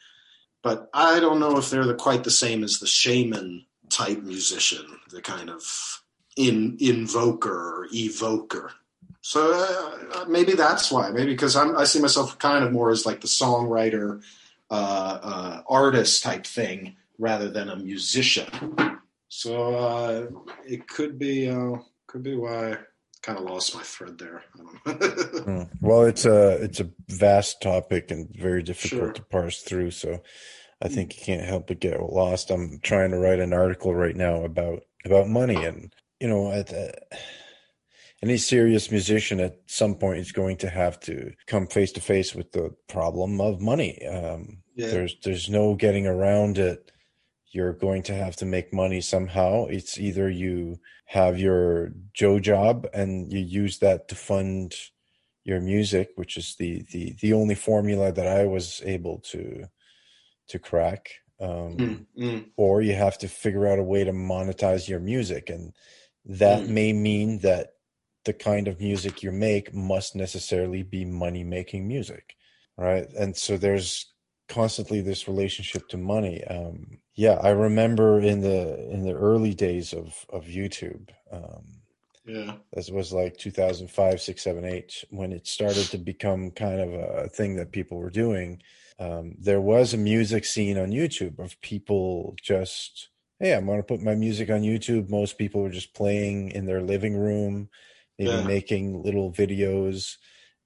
But 0.62 0.88
I 0.94 1.18
don't 1.18 1.40
know 1.40 1.58
if 1.58 1.70
they're 1.70 1.84
the, 1.84 1.94
quite 1.94 2.22
the 2.22 2.30
same 2.30 2.62
as 2.62 2.78
the 2.78 2.86
shaman 2.86 3.66
type 3.88 4.22
musician, 4.22 4.86
the 5.10 5.20
kind 5.20 5.50
of 5.50 6.02
in 6.36 6.76
invoker 6.78 7.80
or 7.80 7.88
evoker. 7.92 8.72
So 9.22 9.52
uh, 9.54 10.20
uh 10.20 10.24
maybe 10.26 10.52
that's 10.52 10.90
why. 10.90 11.10
Maybe 11.10 11.32
because 11.32 11.56
i 11.56 11.84
see 11.84 12.00
myself 12.00 12.38
kind 12.38 12.64
of 12.64 12.72
more 12.72 12.90
as 12.90 13.06
like 13.06 13.20
the 13.20 13.28
songwriter, 13.28 14.22
uh, 14.70 15.18
uh, 15.22 15.62
artist 15.68 16.22
type 16.22 16.46
thing 16.46 16.96
rather 17.18 17.48
than 17.48 17.68
a 17.68 17.76
musician. 17.76 18.48
So 19.28 19.74
uh, 19.74 20.26
it 20.66 20.86
could 20.88 21.18
be 21.18 21.48
uh, 21.48 21.78
could 22.06 22.22
be 22.22 22.36
why 22.36 22.72
I 22.72 22.78
kind 23.22 23.38
of 23.38 23.44
lost 23.44 23.74
my 23.74 23.82
thread 23.82 24.18
there. 24.18 24.42
mm. 24.86 25.70
Well, 25.80 26.02
it's 26.02 26.26
a 26.26 26.62
it's 26.62 26.80
a 26.80 26.90
vast 27.08 27.62
topic 27.62 28.10
and 28.10 28.28
very 28.34 28.62
difficult 28.62 29.00
sure. 29.00 29.12
to 29.12 29.22
parse 29.22 29.62
through. 29.62 29.92
So 29.92 30.20
I 30.82 30.88
hmm. 30.88 30.94
think 30.94 31.16
you 31.16 31.24
can't 31.24 31.48
help 31.48 31.68
but 31.68 31.80
get 31.80 32.00
lost. 32.02 32.50
I'm 32.50 32.80
trying 32.82 33.12
to 33.12 33.18
write 33.18 33.38
an 33.38 33.52
article 33.52 33.94
right 33.94 34.16
now 34.16 34.44
about 34.44 34.82
about 35.04 35.28
money, 35.28 35.64
and 35.64 35.94
you 36.20 36.28
know, 36.28 36.50
at, 36.50 36.72
uh, 36.72 36.92
any 38.22 38.36
serious 38.36 38.90
musician 38.90 39.40
at 39.40 39.56
some 39.66 39.96
point 39.96 40.18
is 40.18 40.32
going 40.32 40.56
to 40.58 40.70
have 40.70 41.00
to 41.00 41.32
come 41.46 41.66
face 41.66 41.92
to 41.92 42.00
face 42.00 42.34
with 42.34 42.52
the 42.52 42.74
problem 42.88 43.40
of 43.40 43.60
money. 43.60 44.06
Um, 44.06 44.62
yeah. 44.74 44.88
There's 44.88 45.16
there's 45.22 45.50
no 45.50 45.74
getting 45.74 46.06
around 46.06 46.58
it 46.58 46.92
you're 47.52 47.74
going 47.74 48.02
to 48.02 48.14
have 48.14 48.34
to 48.36 48.46
make 48.46 48.72
money 48.72 49.00
somehow. 49.00 49.66
It's 49.66 49.98
either 49.98 50.28
you 50.28 50.78
have 51.04 51.38
your 51.38 51.92
Joe 52.14 52.40
job 52.40 52.86
and 52.94 53.30
you 53.30 53.40
use 53.40 53.78
that 53.80 54.08
to 54.08 54.14
fund 54.14 54.74
your 55.44 55.60
music, 55.60 56.12
which 56.16 56.36
is 56.36 56.56
the 56.58 56.84
the 56.92 57.14
the 57.20 57.34
only 57.34 57.54
formula 57.54 58.10
that 58.10 58.26
I 58.26 58.46
was 58.46 58.80
able 58.84 59.18
to 59.32 59.66
to 60.48 60.58
crack. 60.58 61.10
Um, 61.40 61.76
mm, 61.76 62.06
mm. 62.18 62.50
Or 62.56 62.80
you 62.80 62.94
have 62.94 63.18
to 63.18 63.28
figure 63.28 63.66
out 63.66 63.78
a 63.78 63.82
way 63.84 64.04
to 64.04 64.12
monetize 64.12 64.88
your 64.88 65.00
music, 65.00 65.50
and 65.50 65.74
that 66.24 66.62
mm. 66.62 66.68
may 66.68 66.92
mean 66.92 67.40
that 67.40 67.72
the 68.24 68.32
kind 68.32 68.68
of 68.68 68.80
music 68.80 69.22
you 69.22 69.32
make 69.32 69.74
must 69.74 70.14
necessarily 70.14 70.82
be 70.82 71.04
money 71.04 71.44
making 71.44 71.86
music, 71.88 72.36
right? 72.76 73.08
And 73.18 73.36
so 73.36 73.56
there's 73.56 74.12
constantly 74.48 75.00
this 75.00 75.26
relationship 75.28 75.88
to 75.88 75.96
money. 75.96 76.44
Um, 76.44 76.98
yeah, 77.14 77.38
I 77.42 77.50
remember 77.50 78.20
in 78.20 78.40
the 78.40 78.90
in 78.90 79.02
the 79.04 79.14
early 79.14 79.54
days 79.54 79.92
of 79.92 80.14
of 80.30 80.44
YouTube. 80.44 81.08
Um, 81.30 81.64
yeah, 82.24 82.54
this 82.72 82.88
was 82.88 83.12
like 83.12 83.36
2005, 83.36 84.20
six, 84.20 84.42
seven, 84.42 84.64
eight, 84.64 85.04
when 85.10 85.32
it 85.32 85.46
started 85.46 85.86
to 85.90 85.98
become 85.98 86.52
kind 86.52 86.80
of 86.80 86.92
a 86.92 87.28
thing 87.28 87.56
that 87.56 87.72
people 87.72 87.98
were 87.98 88.10
doing. 88.10 88.62
Um, 88.98 89.34
there 89.38 89.60
was 89.60 89.92
a 89.92 89.98
music 89.98 90.44
scene 90.44 90.78
on 90.78 90.90
YouTube 90.90 91.40
of 91.40 91.60
people 91.60 92.36
just, 92.40 93.08
hey, 93.40 93.52
I'm 93.52 93.66
going 93.66 93.78
to 93.78 93.82
put 93.82 94.00
my 94.00 94.14
music 94.14 94.50
on 94.50 94.60
YouTube. 94.60 95.10
Most 95.10 95.36
people 95.36 95.62
were 95.62 95.70
just 95.70 95.94
playing 95.94 96.52
in 96.52 96.66
their 96.66 96.80
living 96.80 97.16
room, 97.16 97.68
maybe 98.18 98.30
yeah. 98.30 98.44
making 98.44 99.02
little 99.02 99.32
videos. 99.32 100.16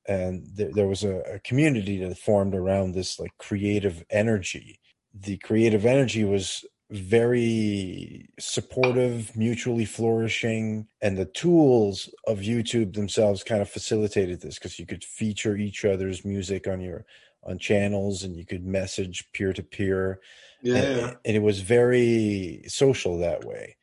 And 0.09 0.47
there, 0.55 0.71
there 0.73 0.87
was 0.87 1.05
a, 1.05 1.19
a, 1.35 1.39
community 1.41 1.99
that 2.05 2.17
formed 2.19 2.55
around 2.55 2.93
this 2.93 3.19
like 3.19 3.37
creative 3.39 4.05
energy. 4.11 4.79
The 5.13 5.37
creative 5.39 5.85
energy 5.85 6.23
was 6.25 6.65
very 6.91 8.29
supportive 8.39 9.37
mutually 9.37 9.85
flourishing 9.85 10.87
and 11.03 11.19
the 11.19 11.25
tools 11.25 12.09
of 12.29 12.39
youtube 12.39 12.95
themselves 12.95 13.43
kind 13.43 13.61
of 13.61 13.69
facilitated 13.69 14.41
this 14.41 14.55
because 14.55 14.79
you 14.79 14.87
could 14.87 15.03
feature 15.03 15.57
each 15.57 15.85
other's 15.85 16.25
music 16.25 16.69
on 16.69 16.81
your 16.81 17.05
on 17.47 17.59
channels 17.59 18.23
and 18.23 18.37
you 18.37 18.45
could 18.45 18.65
message 18.65 19.25
peer 19.33 19.53
to 19.53 19.63
peer. 19.63 20.21
Yeah. 20.63 20.77
and, 20.77 21.17
and, 21.25 21.37
it 21.37 21.43
was 21.43 21.61
very 21.61 22.63
social 22.67 23.19
that 23.19 23.45
way 23.45 23.77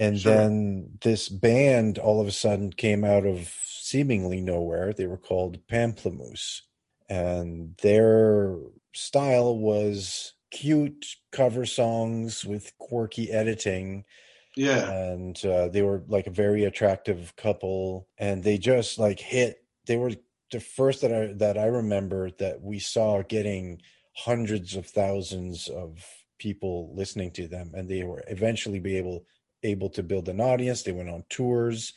and 0.00 0.18
sure. 0.18 0.34
then 0.34 0.98
this 1.02 1.28
band 1.28 1.98
all 1.98 2.22
of 2.22 2.26
a 2.26 2.32
sudden 2.32 2.72
came 2.72 3.04
out 3.04 3.26
of 3.26 3.54
seemingly 3.66 4.40
nowhere. 4.40 4.94
They 4.94 5.06
were 5.06 5.18
called 5.18 5.64
Pomplamoose, 5.68 6.62
and 7.08 7.76
their 7.82 8.56
style 8.94 9.56
was 9.58 10.32
cute 10.50 11.04
cover 11.30 11.66
songs 11.66 12.44
with 12.46 12.76
quirky 12.78 13.30
editing. 13.30 14.04
Yeah, 14.56 14.90
and 14.90 15.44
uh, 15.44 15.68
they 15.68 15.82
were 15.82 16.02
like 16.08 16.26
a 16.26 16.32
very 16.32 16.64
attractive 16.64 17.34
couple, 17.36 18.08
and 18.16 18.42
they 18.42 18.56
just 18.56 18.98
like 18.98 19.20
hit. 19.20 19.62
They 19.86 19.98
were 19.98 20.12
the 20.50 20.60
first 20.60 21.02
that 21.02 21.12
I 21.12 21.34
that 21.34 21.58
I 21.58 21.66
remember 21.66 22.30
that 22.38 22.62
we 22.62 22.78
saw 22.78 23.22
getting 23.22 23.82
hundreds 24.16 24.76
of 24.76 24.86
thousands 24.86 25.68
of 25.68 26.02
people 26.38 26.94
listening 26.94 27.32
to 27.32 27.46
them, 27.48 27.72
and 27.74 27.86
they 27.86 28.02
were 28.02 28.24
eventually 28.28 28.80
be 28.80 28.96
able 28.96 29.26
able 29.62 29.90
to 29.90 30.02
build 30.02 30.28
an 30.28 30.40
audience. 30.40 30.82
They 30.82 30.92
went 30.92 31.10
on 31.10 31.24
tours 31.28 31.92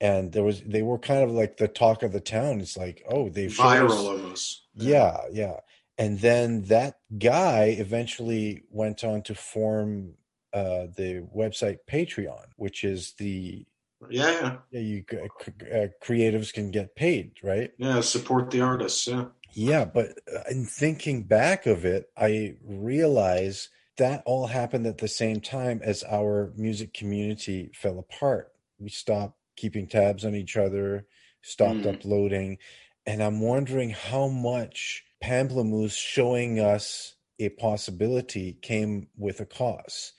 and 0.00 0.32
there 0.32 0.42
was 0.42 0.60
they 0.62 0.82
were 0.82 0.98
kind 0.98 1.22
of 1.22 1.30
like 1.30 1.56
the 1.56 1.68
talk 1.68 2.02
of 2.02 2.12
the 2.12 2.20
town. 2.20 2.60
It's 2.60 2.76
like, 2.76 3.04
oh, 3.08 3.28
they've 3.28 3.50
viral 3.50 3.90
almost. 3.90 4.64
Yeah, 4.74 5.18
yeah. 5.32 5.60
And 5.98 6.18
then 6.20 6.62
that 6.64 6.98
guy 7.18 7.76
eventually 7.78 8.64
went 8.70 9.02
on 9.02 9.22
to 9.22 9.34
form 9.34 10.12
uh, 10.52 10.88
the 10.96 11.26
website 11.34 11.78
Patreon, 11.90 12.44
which 12.56 12.84
is 12.84 13.14
the 13.18 13.64
yeah, 14.10 14.58
yeah 14.70 14.80
you 14.80 15.04
uh, 15.12 15.86
creatives 16.04 16.52
can 16.52 16.70
get 16.70 16.94
paid, 16.94 17.32
right? 17.42 17.72
Yeah, 17.78 18.00
support 18.02 18.50
the 18.50 18.60
artists. 18.60 19.06
Yeah, 19.06 19.26
yeah. 19.54 19.86
But 19.86 20.18
uh, 20.34 20.42
in 20.50 20.66
thinking 20.66 21.22
back 21.22 21.64
of 21.64 21.86
it, 21.86 22.10
I 22.18 22.56
realize 22.62 23.70
that 23.98 24.22
all 24.26 24.46
happened 24.46 24.86
at 24.86 24.98
the 24.98 25.08
same 25.08 25.40
time 25.40 25.80
as 25.82 26.04
our 26.04 26.52
music 26.56 26.92
community 26.92 27.70
fell 27.74 27.98
apart. 27.98 28.52
We 28.78 28.90
stopped 28.90 29.38
keeping 29.56 29.86
tabs 29.86 30.24
on 30.24 30.34
each 30.34 30.56
other, 30.56 31.06
stopped 31.42 31.80
mm. 31.80 31.94
uploading. 31.94 32.58
And 33.06 33.22
I'm 33.22 33.40
wondering 33.40 33.90
how 33.90 34.28
much 34.28 35.04
Pomplamoose 35.22 35.96
showing 35.96 36.60
us 36.60 37.14
a 37.38 37.48
possibility 37.50 38.58
came 38.60 39.08
with 39.16 39.40
a 39.40 39.46
cost. 39.46 40.14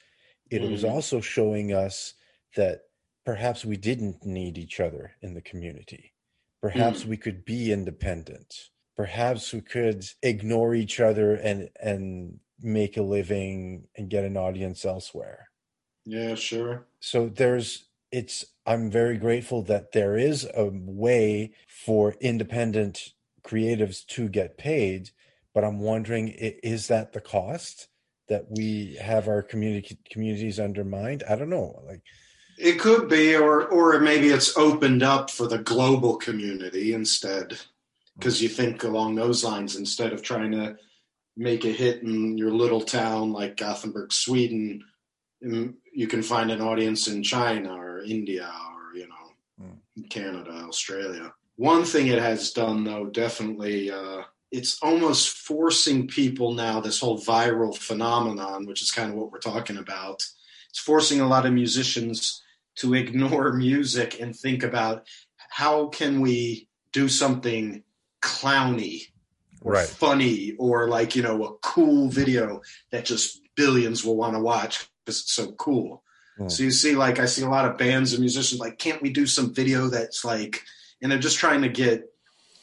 It 0.50 0.62
mm. 0.62 0.72
was 0.72 0.84
also 0.84 1.22
showing 1.22 1.74
us 1.74 2.14
that 2.56 2.82
perhaps 3.26 3.66
we 3.66 3.78
didn't 3.78 4.26
need 4.26 4.58
each 4.58 4.80
other 4.80 5.12
in 5.22 5.34
the 5.34 5.42
community. 5.42 6.14
Perhaps 6.62 7.04
Mm. 7.04 7.08
we 7.08 7.18
could 7.18 7.46
be 7.46 7.72
independent. 7.72 8.70
Perhaps 8.96 9.54
we 9.54 9.62
could 9.62 10.06
ignore 10.24 10.74
each 10.74 11.00
other 11.00 11.36
and 11.36 11.70
and 11.80 12.40
make 12.62 12.98
a 12.98 13.02
living 13.02 13.88
and 13.96 14.10
get 14.10 14.24
an 14.24 14.38
audience 14.38 14.86
elsewhere. 14.86 15.50
Yeah, 16.06 16.36
sure. 16.36 16.88
So 17.00 17.30
there's 17.30 17.86
it's 18.12 18.46
I'm 18.66 18.90
very 18.90 19.18
grateful 19.18 19.62
that 19.64 19.92
there 19.92 20.18
is 20.18 20.48
a 20.56 20.66
way 20.66 21.52
for 21.68 22.16
independent 22.22 23.14
creatives 23.44 24.06
to 24.08 24.30
get 24.30 24.58
paid, 24.58 25.12
but 25.54 25.64
I'm 25.64 25.80
wondering 25.80 26.30
is 26.30 26.88
that 26.88 27.14
the 27.14 27.22
cost 27.22 27.90
that 28.28 28.46
we 28.50 28.98
have 29.02 29.28
our 29.28 29.42
community 29.42 29.98
communities 30.10 30.60
undermined? 30.60 31.24
I 31.30 31.36
don't 31.36 31.50
know. 31.50 31.82
Like 31.86 32.02
It 32.58 32.80
could 32.80 33.10
be, 33.10 33.36
or 33.36 33.68
or 33.68 34.00
maybe 34.00 34.30
it's 34.30 34.58
opened 34.58 35.04
up 35.04 35.30
for 35.30 35.48
the 35.48 35.60
global 35.60 36.16
community 36.18 36.94
instead, 36.94 37.60
because 38.18 38.42
you 38.42 38.50
think 38.50 38.84
along 38.84 39.16
those 39.16 39.44
lines 39.44 39.76
instead 39.76 40.14
of 40.14 40.22
trying 40.22 40.52
to 40.52 40.78
make 41.38 41.64
a 41.64 41.72
hit 41.72 42.02
in 42.02 42.38
your 42.38 42.52
little 42.52 42.82
town 42.82 43.32
like 43.32 43.58
Gothenburg, 43.58 44.12
Sweden, 44.12 44.84
mm, 45.44 45.76
you 45.94 46.08
can 46.08 46.24
find 46.24 46.52
an 46.52 46.62
audience 46.62 47.08
in 47.08 47.24
China 47.24 47.76
or 47.76 48.02
India 48.02 48.52
or 48.76 48.98
you 48.98 49.08
know 49.08 49.68
Canada, 50.10 50.52
Australia. 50.68 51.34
One 51.56 51.86
thing 51.86 52.08
it 52.08 52.20
has 52.20 52.52
done 52.52 52.84
though, 52.84 53.06
definitely, 53.06 53.92
uh, 53.92 54.24
it's 54.52 54.82
almost 54.82 55.30
forcing 55.30 56.08
people 56.08 56.54
now. 56.54 56.80
This 56.80 57.00
whole 57.00 57.20
viral 57.20 57.76
phenomenon, 57.78 58.66
which 58.66 58.82
is 58.82 58.92
kind 58.92 59.10
of 59.10 59.16
what 59.16 59.32
we're 59.32 59.40
talking 59.40 59.78
about, 59.78 60.24
it's 60.70 60.80
forcing 60.80 61.22
a 61.22 61.28
lot 61.28 61.46
of 61.46 61.54
musicians 61.54 62.42
to 62.78 62.94
ignore 63.04 63.54
music 63.54 64.20
and 64.20 64.36
think 64.36 64.64
about 64.64 65.08
how 65.50 65.88
can 65.88 66.22
we 66.22 66.68
do 66.92 67.08
something 67.08 67.84
clowny 68.22 69.08
or 69.68 69.74
Right. 69.74 69.88
funny 69.88 70.54
or 70.58 70.88
like 70.88 71.16
you 71.16 71.22
know 71.22 71.44
a 71.46 71.58
cool 71.60 72.10
video 72.10 72.62
that 72.92 73.06
just 73.06 73.42
billions 73.56 74.04
will 74.06 74.16
want 74.16 74.34
to 74.36 74.40
watch 74.40 74.88
because 75.06 75.22
it's 75.22 75.34
so 75.34 75.52
cool 75.54 76.04
Hmm. 76.38 76.50
so 76.50 76.62
you 76.64 76.70
see 76.72 76.96
like 76.96 77.18
i 77.20 77.26
see 77.26 77.42
a 77.42 77.50
lot 77.50 77.66
of 77.70 77.80
bands 77.80 78.14
and 78.14 78.20
musicians 78.22 78.60
like 78.62 78.78
can't 78.78 79.02
we 79.02 79.10
do 79.10 79.26
some 79.26 79.54
video 79.56 79.88
that's 79.88 80.24
like 80.24 80.62
and 81.02 81.12
they're 81.12 81.18
just 81.20 81.40
trying 81.40 81.64
to 81.64 81.70
get 81.70 82.04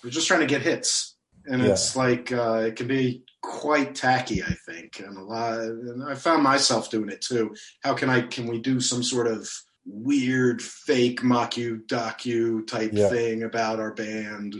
they're 0.00 0.12
just 0.12 0.28
trying 0.28 0.40
to 0.40 0.46
get 0.46 0.62
hits 0.62 1.16
and 1.46 1.60
Yeah. 1.60 1.70
it's 1.72 1.96
like 1.96 2.30
uh, 2.30 2.62
it 2.68 2.76
can 2.76 2.86
be 2.86 3.24
quite 3.42 3.94
tacky 3.96 4.42
i 4.44 4.54
think 4.66 5.00
and 5.00 5.18
a 5.18 5.22
lot 5.22 5.58
and 5.60 6.04
i 6.04 6.14
found 6.14 6.42
myself 6.44 6.88
doing 6.88 7.08
it 7.10 7.20
too 7.20 7.54
how 7.82 7.94
can 7.94 8.08
i 8.08 8.20
can 8.22 8.46
we 8.46 8.58
do 8.60 8.78
some 8.80 9.02
sort 9.02 9.26
of 9.26 9.50
weird 9.84 10.62
fake 10.62 11.22
mock-you 11.24 11.82
docu 11.86 12.64
type 12.66 12.92
Yeah. 12.94 13.08
thing 13.10 13.42
about 13.42 13.80
our 13.80 13.92
band 13.92 14.54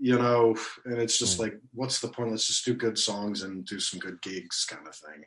you 0.00 0.16
know 0.18 0.56
and 0.84 0.98
it's 0.98 1.18
just 1.18 1.38
Mm. 1.38 1.40
like 1.40 1.54
what's 1.74 2.00
the 2.00 2.08
point? 2.08 2.30
Let's 2.30 2.46
just 2.46 2.64
do 2.64 2.74
good 2.74 2.98
songs 2.98 3.42
and 3.42 3.64
do 3.64 3.80
some 3.80 4.00
good 4.00 4.20
gigs 4.22 4.64
kind 4.64 4.86
of 4.86 4.94
thing. 4.94 5.24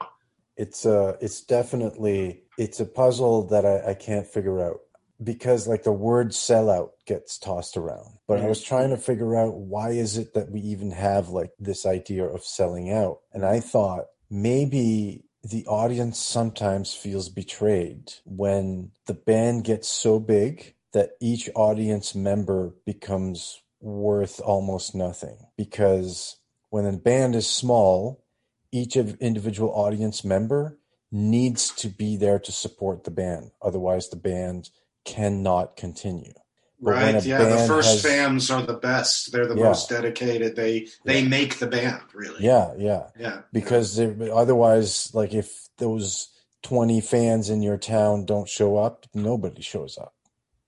It's 0.58 0.86
uh 0.86 1.18
it's 1.22 1.42
definitely 1.42 2.44
it's 2.58 2.80
a 2.80 2.86
puzzle 2.86 3.48
that 3.48 3.66
I, 3.66 3.92
I 3.92 3.94
can't 3.94 4.28
figure 4.28 4.60
out 4.62 4.80
because 5.24 5.68
like 5.68 5.84
the 5.84 5.92
word 5.92 6.30
sellout 6.30 6.92
gets 7.06 7.38
tossed 7.38 7.78
around. 7.78 8.18
But 8.28 8.40
i 8.42 8.48
was 8.48 8.64
trying 8.64 8.90
to 8.90 8.98
figure 8.98 9.36
out 9.36 9.56
why 9.56 9.92
is 9.92 10.18
it 10.18 10.34
that 10.34 10.52
we 10.52 10.62
even 10.62 10.92
have 10.92 11.30
like 11.30 11.52
this 11.60 11.86
idea 11.86 12.26
of 12.26 12.44
selling 12.44 12.92
out? 12.92 13.20
And 13.34 13.46
i 13.46 13.60
thought 13.60 14.06
maybe 14.30 15.26
the 15.44 15.66
audience 15.66 16.20
sometimes 16.20 16.94
feels 16.94 17.28
betrayed 17.30 18.14
when 18.26 18.92
the 19.08 19.14
band 19.14 19.64
gets 19.64 19.88
so 19.90 20.20
big 20.20 20.76
that 20.94 21.12
each 21.20 21.50
audience 21.56 22.14
member 22.14 22.76
becomes 22.86 23.62
worth 23.82 24.40
almost 24.42 24.94
nothing 24.96 25.38
because 25.58 26.38
when 26.70 26.86
a 26.86 26.94
band 26.98 27.36
is 27.36 27.48
small 27.48 28.24
each 28.72 28.96
of 28.96 29.16
individual 29.20 29.70
audience 29.74 30.24
member 30.24 30.78
needs 31.12 31.72
to 31.72 31.90
be 31.90 32.16
there 32.16 32.40
to 32.40 32.52
support 32.54 33.04
the 33.04 33.12
band. 33.12 33.52
Otherwise 33.62 34.10
the 34.10 34.16
band 34.16 34.70
cannot 35.04 35.76
continue. 35.76 36.32
But 36.80 36.92
right. 36.92 37.26
yeah 37.26 37.44
the 37.44 37.68
first 37.68 37.90
has- 37.90 38.02
fans 38.02 38.50
are 38.50 38.62
the 38.66 38.76
best. 38.76 39.32
They're 39.32 39.46
the 39.48 39.56
Yeah. 39.58 39.66
most 39.66 39.90
dedicated. 39.90 40.56
They 40.56 40.88
they 41.06 41.22
Yeah. 41.22 41.28
make 41.28 41.60
the 41.60 41.68
band 41.68 42.02
really. 42.14 42.46
Yeah 42.46 42.74
yeah. 42.78 43.08
Yeah. 43.20 43.42
Because 43.52 44.00
otherwise 44.00 45.14
like 45.14 45.34
if 45.34 45.68
those 45.78 46.30
20 46.64 47.02
fans 47.02 47.50
in 47.50 47.62
your 47.62 47.78
town 47.78 48.26
don't 48.26 48.48
show 48.48 48.78
up 48.78 49.06
nobody 49.14 49.62
shows 49.62 49.98
up. 49.98 50.14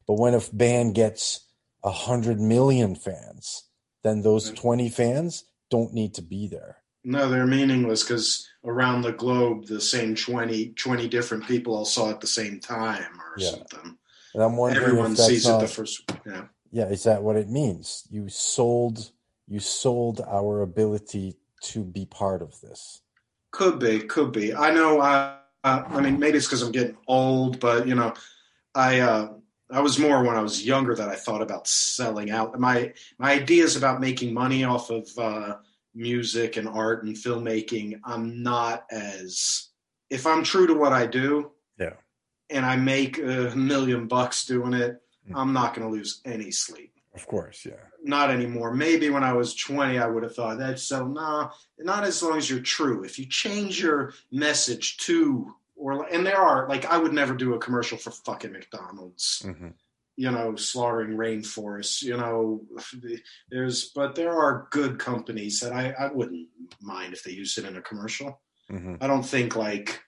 But 0.08 0.15
when 0.15 0.34
a 0.34 0.41
band 0.52 0.95
gets 0.95 1.39
a 1.84 1.91
hundred 1.91 2.39
million 2.39 2.96
fans 2.96 3.63
then 4.04 4.22
those 4.22 4.52
20 4.52 4.89
fans 4.89 5.46
don't 5.69 5.93
need 5.93 6.13
to 6.13 6.22
be 6.22 6.48
there 6.48 6.78
No, 7.04 7.30
they're 7.30 7.46
meaningless 7.48 8.04
because 8.04 8.48
around 8.65 9.02
the 9.02 9.12
globe, 9.12 9.65
the 9.67 9.82
same 9.82 10.15
20, 10.15 10.69
20 10.74 11.08
different 11.10 11.46
people 11.48 11.76
all 11.76 11.86
saw 11.86 12.10
it 12.10 12.13
at 12.13 12.22
the 12.22 12.28
same 12.28 12.60
time 12.60 13.12
or 13.19 13.34
Yeah. 13.38 13.50
something. 13.52 13.98
and 14.34 14.43
i'm 14.43 14.56
wondering 14.58 14.86
Everyone 14.86 15.12
if 15.12 15.17
that's 15.17 15.30
sees 15.30 15.46
not, 15.48 15.58
it 15.58 15.67
the 15.67 15.74
first. 15.74 16.10
Yeah. 16.26 16.46
yeah 16.72 16.86
is 16.88 17.04
that 17.04 17.22
what 17.24 17.36
it 17.36 17.50
means 17.50 18.08
you 18.10 18.30
sold 18.30 19.12
you 19.48 19.60
sold 19.60 20.22
our 20.22 20.62
ability 20.62 21.36
to 21.72 21.84
be 21.84 22.06
part 22.06 22.41
of 22.41 22.52
this 22.62 23.02
Could 23.52 23.80
be, 23.80 24.00
could 24.00 24.32
be. 24.32 24.54
I 24.56 24.74
know. 24.74 25.00
I, 25.02 25.38
uh, 25.63 25.84
I 25.88 26.02
mean, 26.02 26.19
maybe 26.19 26.38
it's 26.38 26.48
because 26.48 26.62
I'm 26.63 26.72
getting 26.72 26.98
old, 27.08 27.60
but 27.60 27.88
you 27.88 27.96
know, 27.96 28.13
I 28.76 29.00
uh, 29.00 29.30
I 29.74 29.82
was 29.82 30.00
more 30.00 30.24
when 30.24 30.36
I 30.36 30.42
was 30.42 30.66
younger 30.66 30.96
that 30.96 31.10
I 31.10 31.16
thought 31.16 31.42
about 31.42 31.68
selling 31.68 32.32
out. 32.32 32.60
My 32.60 32.94
my 33.18 33.32
ideas 33.34 33.76
about 33.76 34.02
making 34.02 34.34
money 34.34 34.64
off 34.64 34.90
of 34.90 35.08
uh, 35.18 35.58
music 35.96 36.58
and 36.58 36.68
art 36.68 37.04
and 37.04 37.16
filmmaking. 37.16 38.00
I'm 38.04 38.44
not 38.44 38.86
as 38.92 39.70
if 40.10 40.28
I'm 40.28 40.44
true 40.44 40.68
to 40.68 40.74
what 40.74 40.94
I 40.94 41.06
do. 41.06 41.52
Yeah. 41.80 41.94
And 42.50 42.66
I 42.66 42.76
make 42.76 43.18
a 43.18 43.54
million 43.56 44.08
bucks 44.08 44.46
doing 44.46 44.74
it. 44.74 45.02
Mm. 45.30 45.34
I'm 45.36 45.54
not 45.54 45.74
going 45.74 45.88
to 45.88 45.94
lose 45.94 46.22
any 46.26 46.52
sleep 46.52 46.92
of 47.16 47.28
course 47.28 47.64
yeah 47.64 47.76
not 48.04 48.30
anymore. 48.30 48.74
Maybe 48.74 49.10
when 49.10 49.24
I 49.24 49.34
was 49.34 49.56
20, 49.56 49.98
I 49.98 50.08
would 50.08 50.24
have 50.24 50.36
thought 50.36 50.58
that. 50.60 50.80
So, 50.80 51.08
nah, 51.08 51.52
not 51.80 52.04
as 52.04 52.22
long 52.22 52.38
as 52.38 52.50
you're 52.50 52.60
true. 52.60 53.04
If 53.04 53.18
you 53.18 53.26
change 53.26 53.82
your 53.82 54.14
message 54.32 54.98
to, 54.98 55.56
or, 55.84 56.08
and 56.08 56.26
there 56.26 56.41
are, 56.41 56.67
like, 56.69 56.86
I 56.86 56.98
would 56.98 57.13
never 57.13 57.34
do 57.34 57.54
a 57.54 57.60
commercial 57.60 57.98
for 57.98 58.12
fucking 58.12 58.54
McDonald's, 58.54 59.41
hmm 59.46 59.69
you 60.15 60.30
know, 60.30 60.56
slaughtering 60.56 61.17
rainforests, 61.17 62.04
you 62.04 62.15
know, 62.15 62.62
there's, 63.50 63.86
but 63.96 64.13
there 64.13 64.32
are 64.32 64.67
good 64.69 65.00
companies 65.00 65.60
that 65.62 65.74
I, 65.74 65.89
I 66.00 66.12
wouldn't 66.12 66.50
mind 66.80 67.13
if 67.13 67.24
they 67.24 67.32
used 67.32 67.58
it 67.58 67.65
in 67.65 67.78
a 67.78 67.82
commercial. 67.82 68.39
hmm 68.69 68.96
I 69.02 69.08
don't 69.08 69.26
think 69.26 69.56
like 69.56 70.04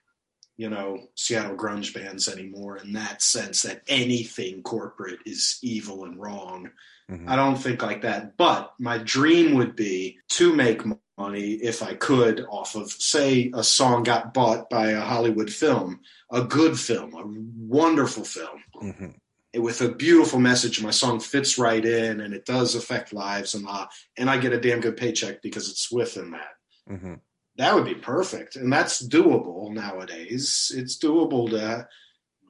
you 0.56 0.70
know 0.70 1.08
Seattle 1.14 1.56
grunge 1.56 1.92
bands 1.94 2.28
anymore 2.28 2.78
in 2.78 2.92
that 2.94 3.22
sense 3.22 3.62
that 3.62 3.82
anything 3.88 4.62
corporate 4.62 5.18
is 5.26 5.58
evil 5.62 6.04
and 6.04 6.20
wrong. 6.20 6.70
hmm 7.08 7.28
I 7.28 7.36
don't 7.36 7.56
think 7.56 7.82
like 7.82 8.02
that. 8.02 8.36
But 8.36 8.74
my 8.78 8.98
dream 8.98 9.54
would 9.56 9.76
be 9.76 10.18
to 10.30 10.54
make 10.54 10.82
money 11.18 11.52
if 11.52 11.82
I 11.82 11.94
could 11.94 12.44
off 12.48 12.74
of 12.74 12.90
say 12.90 13.50
a 13.54 13.64
song 13.64 14.02
got 14.02 14.34
bought 14.34 14.68
by 14.68 14.88
a 14.90 15.00
Hollywood 15.00 15.52
film, 15.52 16.00
a 16.30 16.42
good 16.42 16.78
film, 16.78 17.14
a 17.14 17.24
wonderful 17.66 18.24
film 18.24 18.62
hmm 18.78 19.06
with 19.54 19.80
a 19.80 19.88
beautiful 19.88 20.38
message. 20.38 20.82
My 20.82 20.90
song 20.90 21.18
fits 21.18 21.56
right 21.56 21.82
in 21.82 22.20
and 22.20 22.34
it 22.34 22.44
does 22.44 22.74
affect 22.74 23.14
lives 23.14 23.54
and 23.54 23.66
uh, 23.66 23.86
and 24.18 24.28
I 24.28 24.36
get 24.36 24.52
a 24.52 24.60
damn 24.60 24.80
good 24.80 24.98
paycheck 24.98 25.40
because 25.40 25.70
it's 25.70 25.90
within 25.90 26.32
that. 26.32 26.56
Hmm 26.86 27.14
that 27.56 27.74
would 27.74 27.84
be 27.84 27.94
perfect 27.94 28.56
and 28.56 28.72
that's 28.72 29.06
doable 29.06 29.72
nowadays. 29.72 30.72
It's 30.74 30.98
doable 30.98 31.50
to 31.50 31.88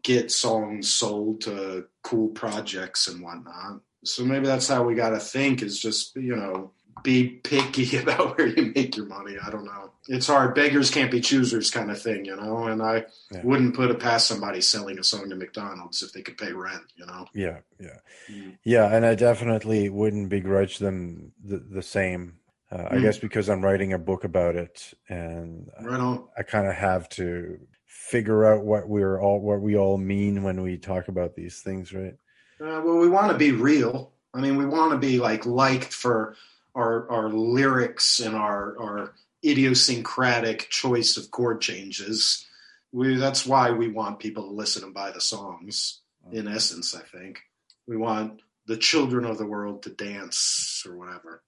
get 0.02 0.30
songs 0.30 0.92
sold 0.92 1.42
to 1.42 1.86
cool 2.02 2.28
projects 2.28 3.08
and 3.08 3.22
whatnot. 3.22 3.80
So 4.04 4.24
maybe 4.24 4.46
that's 4.46 4.68
how 4.68 4.84
we 4.84 4.94
got 4.94 5.10
to 5.10 5.20
think 5.20 5.62
is 5.62 5.80
just 5.80 6.16
you 6.16 6.36
know 6.36 6.72
be 7.02 7.28
picky 7.44 7.96
about 8.02 8.36
where 8.36 8.46
you 8.46 8.72
make 8.74 8.96
your 8.96 9.06
money 9.06 9.36
i 9.44 9.50
don't 9.50 9.64
know 9.64 9.90
it's 10.08 10.26
hard 10.26 10.54
beggars 10.54 10.90
can't 10.90 11.10
be 11.10 11.20
choosers 11.20 11.70
kind 11.70 11.90
of 11.90 12.00
thing 12.00 12.24
you 12.24 12.34
know 12.36 12.64
and 12.68 12.82
i 12.82 13.04
Yeah. 13.30 13.42
wouldn't 13.42 13.74
put 13.74 13.90
it 13.90 13.98
past 14.00 14.26
somebody 14.28 14.60
selling 14.60 14.98
a 14.98 15.04
song 15.04 15.28
to 15.30 15.36
mcdonald's 15.36 16.02
if 16.02 16.12
they 16.12 16.22
could 16.22 16.38
pay 16.38 16.52
rent 16.52 16.82
you 16.96 17.06
know 17.06 17.26
Yeah, 17.34 17.58
yeah, 17.78 17.98
Mm. 18.30 18.56
yeah, 18.64 18.86
and 18.92 19.04
I 19.06 19.14
definitely 19.14 19.88
wouldn't 19.88 20.30
begrudge 20.30 20.78
them 20.78 21.32
the, 21.44 21.58
the 21.58 21.82
same. 21.82 22.38
Uh, 22.72 22.86
I 22.90 22.96
Mm. 22.96 23.02
guess 23.02 23.18
because 23.18 23.48
I'm 23.48 23.64
writing 23.64 23.92
a 23.92 23.98
book 23.98 24.24
about 24.24 24.56
it, 24.56 24.94
and 25.08 25.70
right 25.80 26.00
on 26.00 26.24
I 26.36 26.42
kind 26.42 26.66
of 26.66 26.74
have 26.74 27.08
to 27.10 27.60
figure 27.86 28.44
out 28.44 28.64
what 28.64 28.88
we're 28.88 29.20
all 29.20 29.40
what 29.40 29.60
we 29.60 29.76
all 29.76 29.96
mean 29.98 30.42
when 30.42 30.60
we 30.62 30.76
talk 30.76 31.06
about 31.08 31.36
these 31.36 31.60
things, 31.60 31.92
right? 31.92 32.16
Uh, 32.60 32.80
well, 32.84 32.96
we 32.98 33.08
want 33.08 33.30
to 33.30 33.38
be 33.38 33.52
real. 33.52 34.12
I 34.34 34.40
mean, 34.40 34.56
we 34.56 34.66
want 34.66 34.90
to 34.92 34.98
be 34.98 35.18
like 35.20 35.46
liked 35.46 35.92
for 35.92 36.34
our 36.76 37.10
our 37.10 37.28
lyrics 37.30 38.20
and 38.20 38.36
our 38.36 38.78
our 38.78 39.14
idiosyncratic 39.44 40.68
choice 40.70 41.16
of 41.16 41.30
chord 41.30 41.60
changes. 41.60 42.46
we 42.92 43.16
that's 43.16 43.46
why 43.46 43.70
we 43.70 43.88
want 43.88 44.20
people 44.20 44.44
to 44.44 44.54
listen 44.54 44.84
and 44.84 44.94
buy 44.94 45.10
the 45.10 45.20
songs. 45.20 46.02
In 46.32 46.46
mm. 46.46 46.54
essence, 46.54 46.94
I 46.94 47.02
think 47.02 47.40
we 47.86 47.96
want 47.96 48.42
the 48.66 48.76
children 48.76 49.24
of 49.24 49.38
the 49.38 49.46
world 49.46 49.82
to 49.84 49.90
dance 49.90 50.84
or 50.86 50.96
whatever. 50.96 51.42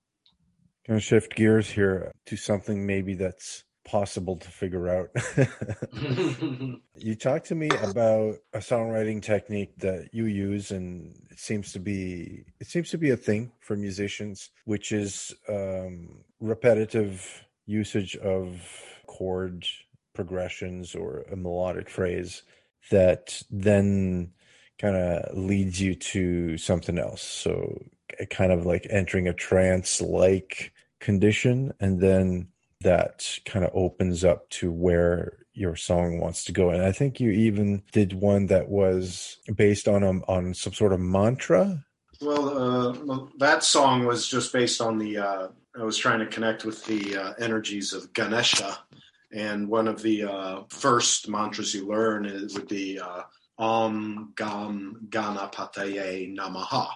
To 0.87 1.01
shift 1.01 1.35
gears 1.35 1.69
here 1.69 2.13
to 2.27 2.37
something 2.37 2.87
maybe 2.87 3.15
that's 3.15 3.65
possible 3.89 4.37
to 4.37 4.49
figure 4.49 4.89
out. 4.89 5.09
you 6.97 7.15
talked 7.15 7.47
to 7.47 7.55
me 7.55 7.69
about 7.83 8.37
a 8.53 8.59
songwriting 8.59 9.23
technique 9.23 9.73
that 9.79 10.11
you 10.13 10.27
use, 10.27 10.71
and 10.71 11.17
it 11.31 11.39
seems 11.39 11.73
to 11.73 11.81
be 11.81 12.45
it 12.61 12.67
seems 12.67 12.91
to 12.91 12.99
be 12.99 13.11
a 13.11 13.17
thing 13.17 13.51
for 13.61 13.77
musicians, 13.77 14.51
which 14.65 14.93
is 14.93 15.35
um, 15.49 16.25
repetitive 16.41 17.45
usage 17.67 18.17
of 18.17 18.61
chord 19.07 19.67
progressions 20.15 20.95
or 20.95 21.25
a 21.33 21.37
melodic 21.37 21.89
phrase 21.89 22.43
that 22.91 23.43
then 23.51 24.31
kind 24.79 24.97
of 24.97 25.37
leads 25.37 25.81
you 25.81 25.95
to 25.95 26.57
something 26.59 26.99
else. 26.99 27.23
So 27.23 27.83
kind 28.31 28.53
of 28.53 28.67
like 28.67 28.87
entering 28.91 29.29
a 29.29 29.33
trance 29.33 30.01
like 30.01 30.73
condition 31.01 31.73
and 31.81 32.01
then 32.01 32.49
that 32.81 33.39
kind 33.45 33.65
of 33.65 33.71
opens 33.75 34.25
up 34.25 34.49
to 34.51 34.71
where 34.71 35.39
your 35.53 35.75
song 35.75 36.21
wants 36.21 36.45
to 36.45 36.53
go. 36.53 36.71
And 36.71 36.83
i 36.83 36.93
think 36.93 37.21
you 37.21 37.31
even 37.31 37.83
did 37.93 38.13
one 38.13 38.47
that 38.47 38.69
was 38.69 39.39
based 39.55 39.89
on 39.89 40.03
a, 40.03 40.11
on 40.31 40.55
some 40.55 40.73
sort 40.73 40.93
of 40.93 41.01
mantra. 41.01 41.85
Well 42.21 43.11
uh, 43.11 43.27
that 43.39 43.65
song 43.65 44.05
was 44.05 44.29
just 44.29 44.53
based 44.53 44.81
on 44.81 44.99
the 44.99 45.19
uh, 45.19 45.49
i 45.79 45.83
was 45.83 45.99
trying 45.99 46.21
to 46.21 46.27
connect 46.27 46.65
with 46.65 46.85
the 46.87 47.17
uh, 47.17 47.33
energies 47.39 47.93
of 47.93 48.13
ganesha. 48.13 48.79
And 49.33 49.69
one 49.69 49.89
of 49.89 50.01
the 50.01 50.25
uh, 50.25 50.63
first 50.71 51.29
mantras 51.29 51.75
you 51.75 51.87
learn 51.87 52.25
is, 52.25 52.55
would 52.55 52.69
be 52.69 52.99
uh, 52.99 53.23
Om 53.59 54.33
Gam 54.37 55.07
Ganapataye 55.11 56.35
Namaha. 56.35 56.89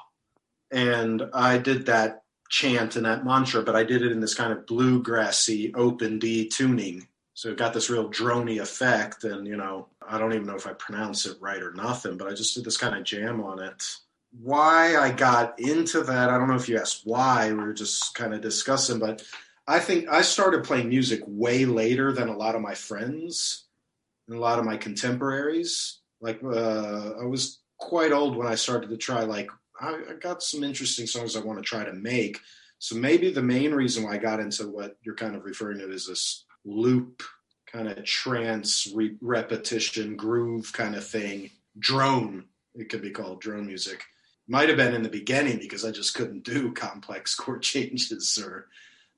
And 0.71 1.29
I 1.35 1.59
did 1.59 1.87
that 1.87 2.22
chant 2.53 2.97
and 2.97 3.07
that 3.07 3.25
mantra, 3.25 3.62
but 3.62 3.75
I 3.75 3.83
did 3.83 4.03
it 4.03 4.12
in 4.12 4.21
this 4.21 4.35
kind 4.35 4.53
of 4.53 4.67
bluegrassy 4.67 5.73
open 5.75 6.19
D 6.19 6.49
tuning. 6.49 7.09
So 7.33 7.49
it 7.49 7.57
got 7.57 7.73
this 7.73 7.88
real 7.88 8.11
drony 8.11 8.61
effect. 8.61 9.25
And, 9.25 9.47
you 9.47 9.57
know, 9.57 9.88
I 10.07 10.19
don't 10.19 10.35
even 10.35 10.47
know 10.47 10.55
if 10.55 10.67
I 10.67 10.75
pronounce 10.75 11.25
it 11.25 11.38
right 11.41 11.62
or 11.62 11.73
nothing, 11.73 12.19
but 12.19 12.29
I 12.29 12.35
just 12.35 12.55
did 12.55 12.65
this 12.65 12.77
kind 12.77 12.95
of 12.95 13.05
jam 13.05 13.43
on 13.43 13.59
it. 13.59 13.83
Why 14.38 14.99
I 14.99 15.12
got 15.12 15.59
into 15.59 16.03
that, 16.03 16.29
I 16.29 16.37
don't 16.37 16.49
know 16.49 16.57
if 16.57 16.69
you 16.69 16.79
asked 16.79 17.03
why, 17.05 17.51
we 17.51 17.59
were 17.59 17.73
just 17.73 18.15
kind 18.15 18.35
of 18.35 18.43
discussing, 18.43 18.99
but 18.99 19.25
I 19.67 19.79
think 19.79 20.09
I 20.11 20.21
started 20.21 20.65
playing 20.65 20.91
music 20.91 21.23
way 21.27 21.65
later 21.65 22.12
than 22.12 22.29
a 22.29 22.37
lot 22.37 22.55
of 22.55 22.61
my 22.61 22.75
friends 22.75 23.65
and 24.29 24.37
a 24.37 24.41
lot 24.41 24.59
of 24.59 24.67
my 24.67 24.77
contemporaries. 24.77 26.01
Like 26.21 26.45
uh, 26.45 27.12
I 27.19 27.25
was 27.25 27.61
quite 27.79 28.12
old 28.12 28.37
when 28.37 28.47
I 28.47 28.57
started 28.57 28.91
to 28.91 28.99
try. 28.99 29.25
Like 29.25 29.51
I, 29.83 30.01
I 30.11 30.14
got 30.21 30.42
some 30.42 30.64
interesting 30.64 31.07
songs 31.07 31.37
I 31.37 31.40
want 31.40 31.59
to 31.59 31.64
try 31.64 31.85
to 31.85 31.92
make. 31.92 32.38
So 32.79 32.97
maybe 32.97 33.31
the 33.31 33.42
main 33.42 33.73
reason 33.73 34.05
why 34.05 34.14
I 34.14 34.18
got 34.18 34.40
into 34.40 34.68
what 34.68 34.97
you're 35.03 35.14
kind 35.14 35.37
of 35.37 35.45
referring 35.45 35.79
to 35.79 35.90
is 35.90 36.07
this 36.07 36.45
loop 36.64 37.23
kind 37.66 37.88
of 37.88 38.05
trance 38.05 38.88
re- 38.95 39.16
repetition 39.21 40.16
groove 40.16 40.73
kind 40.73 40.95
of 40.95 41.07
thing 41.07 41.51
drone 41.79 42.45
it 42.75 42.90
could 42.90 43.03
be 43.03 43.11
called 43.11 43.40
drone 43.40 43.66
music 43.66 44.05
might 44.47 44.68
have 44.68 44.77
been 44.77 44.95
in 44.95 45.03
the 45.03 45.09
beginning 45.09 45.59
because 45.59 45.85
i 45.85 45.90
just 45.90 46.14
couldn't 46.14 46.45
do 46.45 46.71
complex 46.73 47.35
chord 47.37 47.62
changes 47.62 48.38
or 48.40 48.68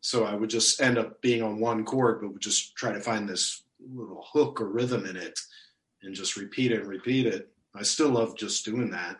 so 0.00 0.24
i 0.24 0.34
would 0.34 0.48
just 0.48 0.80
end 0.80 0.96
up 0.96 1.20
being 1.20 1.42
on 1.42 1.58
one 1.58 1.84
chord 1.84 2.20
but 2.20 2.32
would 2.32 2.40
just 2.40 2.74
try 2.76 2.92
to 2.92 3.00
find 3.00 3.28
this 3.28 3.64
little 3.92 4.24
hook 4.32 4.60
or 4.60 4.68
rhythm 4.68 5.04
in 5.06 5.16
it 5.16 5.38
and 6.02 6.14
just 6.14 6.36
repeat 6.36 6.72
it 6.72 6.80
and 6.80 6.88
repeat 6.88 7.26
it. 7.26 7.48
I 7.74 7.82
still 7.82 8.10
love 8.10 8.36
just 8.36 8.64
doing 8.64 8.90
that. 8.90 9.18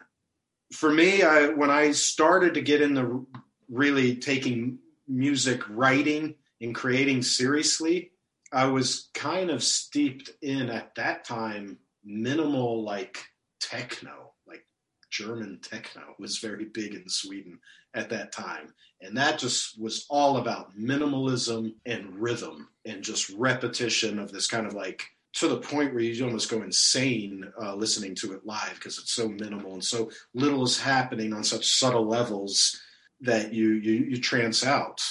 For 0.72 0.90
me, 0.90 1.22
I 1.22 1.48
when 1.48 1.70
I 1.70 1.92
started 1.92 2.54
to 2.54 2.62
get 2.62 2.80
into 2.80 3.26
really 3.68 4.16
taking 4.16 4.78
music 5.06 5.62
writing 5.68 6.34
and 6.60 6.74
creating 6.74 7.22
seriously, 7.22 8.12
I 8.52 8.66
was 8.66 9.10
kind 9.14 9.50
of 9.50 9.62
steeped 9.62 10.30
in 10.42 10.70
at 10.70 10.94
that 10.94 11.24
time 11.24 11.78
minimal 12.04 12.84
like 12.84 13.18
techno, 13.60 14.32
like 14.46 14.64
German 15.10 15.60
techno 15.62 16.14
was 16.18 16.38
very 16.38 16.66
big 16.66 16.94
in 16.94 17.08
Sweden 17.08 17.58
at 17.94 18.10
that 18.10 18.32
time. 18.32 18.74
And 19.00 19.16
that 19.16 19.38
just 19.38 19.80
was 19.80 20.06
all 20.08 20.36
about 20.36 20.76
minimalism 20.76 21.74
and 21.86 22.14
rhythm 22.20 22.68
and 22.84 23.02
just 23.02 23.30
repetition 23.30 24.18
of 24.18 24.32
this 24.32 24.46
kind 24.46 24.66
of 24.66 24.74
like 24.74 25.04
to 25.34 25.48
the 25.48 25.56
point 25.56 25.92
where 25.92 26.02
you 26.02 26.24
almost 26.24 26.50
go 26.50 26.62
insane 26.62 27.44
uh, 27.60 27.74
listening 27.74 28.14
to 28.14 28.32
it 28.32 28.46
live 28.46 28.74
because 28.74 28.98
it's 28.98 29.12
so 29.12 29.28
minimal 29.28 29.74
and 29.74 29.84
so 29.84 30.10
little 30.32 30.62
is 30.62 30.80
happening 30.80 31.32
on 31.32 31.42
such 31.42 31.66
subtle 31.66 32.06
levels 32.06 32.80
that 33.20 33.52
you 33.52 33.72
you 33.72 33.92
you 33.92 34.20
trance 34.20 34.64
out. 34.64 35.02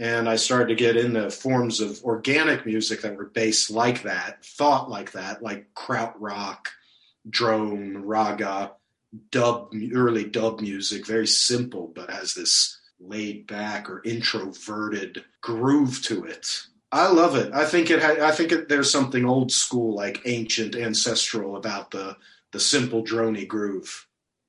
And 0.00 0.28
I 0.28 0.36
started 0.36 0.68
to 0.68 0.74
get 0.76 0.96
into 0.96 1.28
forms 1.28 1.80
of 1.80 2.02
organic 2.04 2.64
music 2.64 3.02
that 3.02 3.16
were 3.16 3.26
based 3.26 3.68
like 3.68 4.02
that, 4.02 4.44
thought 4.44 4.88
like 4.88 5.10
that, 5.12 5.42
like 5.42 5.74
krautrock, 5.74 6.66
drone, 7.28 7.96
raga, 7.96 8.72
dub, 9.30 9.74
early 9.92 10.24
dub 10.24 10.60
music, 10.60 11.04
very 11.04 11.26
simple, 11.26 11.90
but 11.92 12.10
has 12.10 12.34
this 12.34 12.78
laid 13.00 13.48
back 13.48 13.90
or 13.90 14.02
introverted 14.04 15.24
groove 15.40 16.00
to 16.02 16.24
it 16.24 16.62
I 16.90 17.10
love 17.10 17.36
it. 17.36 17.52
I 17.52 17.64
think 17.64 17.90
it. 17.90 18.02
Ha- 18.02 18.26
I 18.26 18.30
think 18.30 18.52
it, 18.52 18.68
there's 18.68 18.90
something 18.90 19.24
old 19.24 19.52
school, 19.52 19.94
like 19.94 20.22
ancient, 20.24 20.74
ancestral 20.74 21.56
about 21.56 21.90
the 21.90 22.16
the 22.52 22.60
simple 22.60 23.04
drony 23.04 23.46
groove. 23.46 24.06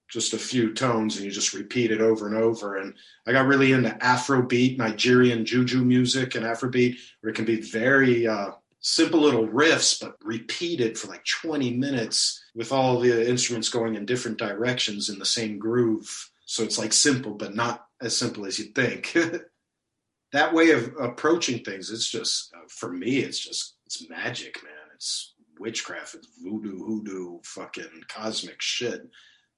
Just 0.10 0.34
a 0.34 0.40
few 0.40 0.74
tones, 0.74 1.18
and 1.18 1.26
you 1.26 1.32
just 1.32 1.54
repeat 1.54 1.92
it 1.92 2.02
over 2.02 2.28
and 2.28 2.36
over. 2.36 2.78
And 2.78 2.96
I 3.28 3.32
got 3.32 3.46
really 3.46 3.74
into 3.74 3.90
Afrobeat, 4.02 4.78
Nigerian 4.78 5.46
juju 5.46 5.84
music, 5.84 6.34
and 6.34 6.46
Afrobeat, 6.46 6.98
where 7.22 7.32
it 7.32 7.36
can 7.36 7.46
be 7.46 7.62
very 7.62 8.26
uh, 8.26 8.52
simple 8.80 9.20
little 9.20 9.48
riffs, 9.48 10.02
but 10.02 10.16
repeated 10.24 10.98
for 10.98 11.10
like 11.10 11.24
20 11.26 11.76
minutes 11.76 12.44
with 12.56 12.72
all 12.72 13.00
the 13.00 13.30
instruments 13.30 13.70
going 13.70 13.94
in 13.96 14.06
different 14.06 14.40
directions 14.40 15.10
in 15.10 15.20
the 15.20 15.26
same 15.26 15.60
groove. 15.60 16.32
So 16.46 16.64
it's 16.64 16.80
like 16.80 16.94
simple, 16.94 17.36
but 17.36 17.54
not 17.54 17.86
as 18.02 18.18
simple 18.18 18.48
as 18.48 18.58
you'd 18.58 18.74
think. 18.74 19.16
that 20.32 20.54
way 20.54 20.72
of 20.72 20.94
approaching 21.00 21.64
things, 21.64 21.92
it's 21.92 22.10
just 22.10 22.54
uh, 22.56 22.68
for 22.70 22.92
me, 22.92 23.18
it's 23.18 23.40
just 23.40 23.76
it's 23.86 24.08
magic, 24.10 24.64
man. 24.64 24.74
It's 24.96 25.34
witchcraft, 25.60 26.16
it's 26.16 26.28
voodoo, 26.42 26.84
hoodoo, 26.84 27.40
fucking 27.44 28.04
cosmic 28.08 28.62
shit. 28.62 29.10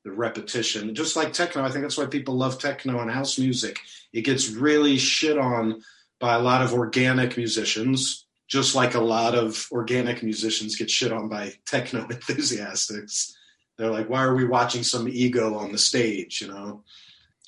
The 0.04 0.12
repetition, 0.12 0.96
just 0.96 1.16
like 1.16 1.32
techno. 1.32 1.64
I 1.64 1.70
think 1.70 1.84
that's 1.84 1.98
why 1.98 2.08
people 2.08 2.36
love 2.36 2.58
techno 2.58 3.00
and 3.00 3.12
house 3.12 3.38
music. 3.38 3.80
It 4.12 4.22
gets 4.22 4.50
really 4.50 4.98
shit 4.98 5.38
on 5.38 5.82
by 6.20 6.36
a 6.36 6.40
lot 6.42 6.64
of 6.64 6.74
organic 6.74 7.38
musicians, 7.38 8.26
just 8.48 8.74
like 8.74 8.96
a 8.96 9.00
lot 9.00 9.36
of 9.36 9.68
organic 9.72 10.24
musicians 10.24 10.76
get 10.76 10.90
shit 10.90 11.12
on 11.12 11.30
by 11.30 11.54
techno 11.68 12.02
enthusiasts. 12.10 13.36
They're 13.78 13.92
like, 13.92 14.10
why 14.10 14.24
are 14.24 14.36
we 14.36 14.48
watching 14.48 14.84
some 14.84 15.08
ego 15.08 15.56
on 15.56 15.72
the 15.72 15.78
stage? 15.78 16.42
You 16.42 16.48
know, 16.48 16.84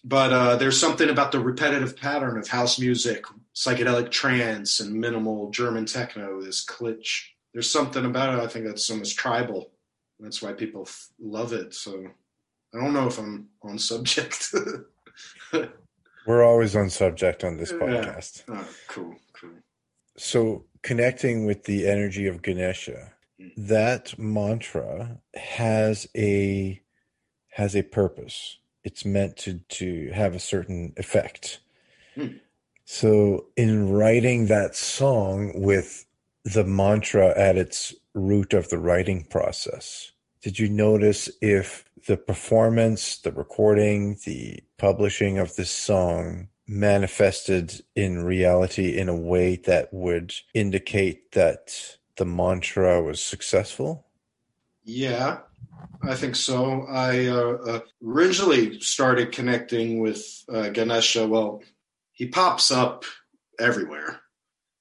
but 0.03 0.33
uh, 0.33 0.55
there's 0.57 0.79
something 0.79 1.09
about 1.09 1.31
the 1.31 1.39
repetitive 1.39 1.95
pattern 1.95 2.37
of 2.37 2.47
house 2.47 2.77
music, 2.77 3.25
psychedelic 3.55 4.11
trance, 4.11 4.79
and 4.79 4.93
minimal 4.93 5.49
German 5.49 5.85
techno. 5.85 6.41
This 6.41 6.65
klitsch. 6.65 7.27
There's 7.53 7.69
something 7.69 8.05
about 8.05 8.37
it. 8.37 8.43
I 8.43 8.47
think 8.47 8.65
that's 8.65 8.89
almost 8.89 9.17
tribal. 9.17 9.71
That's 10.19 10.41
why 10.41 10.53
people 10.53 10.81
f- 10.81 11.09
love 11.19 11.53
it. 11.53 11.73
So 11.73 12.05
I 12.73 12.79
don't 12.79 12.93
know 12.93 13.07
if 13.07 13.17
I'm 13.17 13.47
on 13.61 13.77
subject. 13.77 14.53
We're 16.27 16.43
always 16.43 16.75
on 16.75 16.89
subject 16.89 17.43
on 17.43 17.57
this 17.57 17.71
podcast. 17.71 18.43
Yeah. 18.47 18.55
Oh, 18.59 18.67
cool, 18.87 19.15
cool. 19.33 19.51
So 20.17 20.65
connecting 20.81 21.45
with 21.45 21.63
the 21.63 21.87
energy 21.87 22.27
of 22.27 22.41
Ganesha, 22.41 23.13
mm. 23.39 23.51
that 23.57 24.17
mantra 24.17 25.19
has 25.35 26.07
a 26.15 26.81
has 27.49 27.75
a 27.75 27.83
purpose 27.83 28.57
it's 28.83 29.05
meant 29.05 29.37
to 29.37 29.59
to 29.69 30.11
have 30.13 30.35
a 30.35 30.39
certain 30.39 30.93
effect. 30.97 31.59
Hmm. 32.15 32.37
So 32.85 33.45
in 33.55 33.89
writing 33.89 34.47
that 34.47 34.75
song 34.75 35.53
with 35.55 36.05
the 36.43 36.65
mantra 36.65 37.33
at 37.37 37.57
its 37.57 37.95
root 38.13 38.53
of 38.53 38.69
the 38.69 38.77
writing 38.77 39.23
process, 39.23 40.11
did 40.41 40.59
you 40.59 40.67
notice 40.67 41.29
if 41.41 41.85
the 42.05 42.17
performance, 42.17 43.17
the 43.17 43.31
recording, 43.31 44.17
the 44.25 44.59
publishing 44.77 45.37
of 45.37 45.55
this 45.55 45.71
song 45.71 46.49
manifested 46.67 47.81
in 47.95 48.23
reality 48.23 48.97
in 48.97 49.07
a 49.07 49.15
way 49.15 49.55
that 49.55 49.93
would 49.93 50.33
indicate 50.53 51.31
that 51.31 51.97
the 52.17 52.25
mantra 52.25 53.01
was 53.01 53.23
successful? 53.23 54.05
Yeah, 54.83 55.39
I 56.01 56.15
think 56.15 56.35
so. 56.35 56.85
I 56.87 57.27
uh, 57.27 57.57
uh, 57.67 57.79
originally 58.05 58.79
started 58.81 59.31
connecting 59.31 59.99
with 59.99 60.43
uh, 60.51 60.69
Ganesha. 60.69 61.27
Well, 61.27 61.61
he 62.11 62.27
pops 62.27 62.71
up 62.71 63.05
everywhere. 63.59 64.21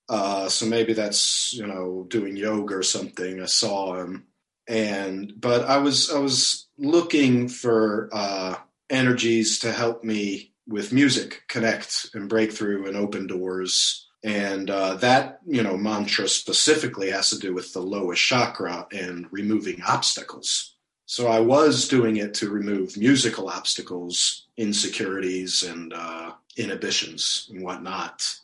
Uh, 0.08 0.48
so 0.48 0.66
maybe 0.66 0.92
that's 0.92 1.52
you 1.54 1.66
know 1.66 2.06
doing 2.08 2.36
yoga 2.36 2.76
or 2.76 2.82
something. 2.82 3.40
I 3.40 3.46
saw 3.46 3.94
him, 4.00 4.26
and 4.68 5.32
but 5.40 5.64
I 5.64 5.78
was 5.78 6.10
I 6.10 6.18
was 6.18 6.68
looking 6.76 7.48
for 7.48 8.10
uh, 8.12 8.56
energies 8.90 9.60
to 9.60 9.72
help 9.72 10.02
me 10.02 10.52
with 10.66 10.92
music, 10.92 11.42
connect 11.48 12.10
and 12.14 12.28
break 12.28 12.52
through 12.52 12.88
and 12.88 12.96
open 12.96 13.26
doors. 13.26 14.08
And 14.24 14.70
uh, 14.70 14.94
that 14.96 15.40
you 15.46 15.62
know 15.62 15.76
mantra 15.76 16.28
specifically 16.28 17.10
has 17.10 17.30
to 17.30 17.38
do 17.38 17.52
with 17.54 17.72
the 17.72 17.80
lowest 17.80 18.22
chakra 18.22 18.86
and 18.92 19.26
removing 19.30 19.82
obstacles. 19.82 20.74
So 21.06 21.26
I 21.26 21.40
was 21.40 21.88
doing 21.88 22.16
it 22.16 22.32
to 22.34 22.48
remove 22.48 22.96
musical 22.96 23.48
obstacles, 23.48 24.46
insecurities, 24.56 25.62
and 25.62 25.92
uh, 25.92 26.32
inhibitions 26.56 27.50
and 27.52 27.62
whatnot. 27.62 28.34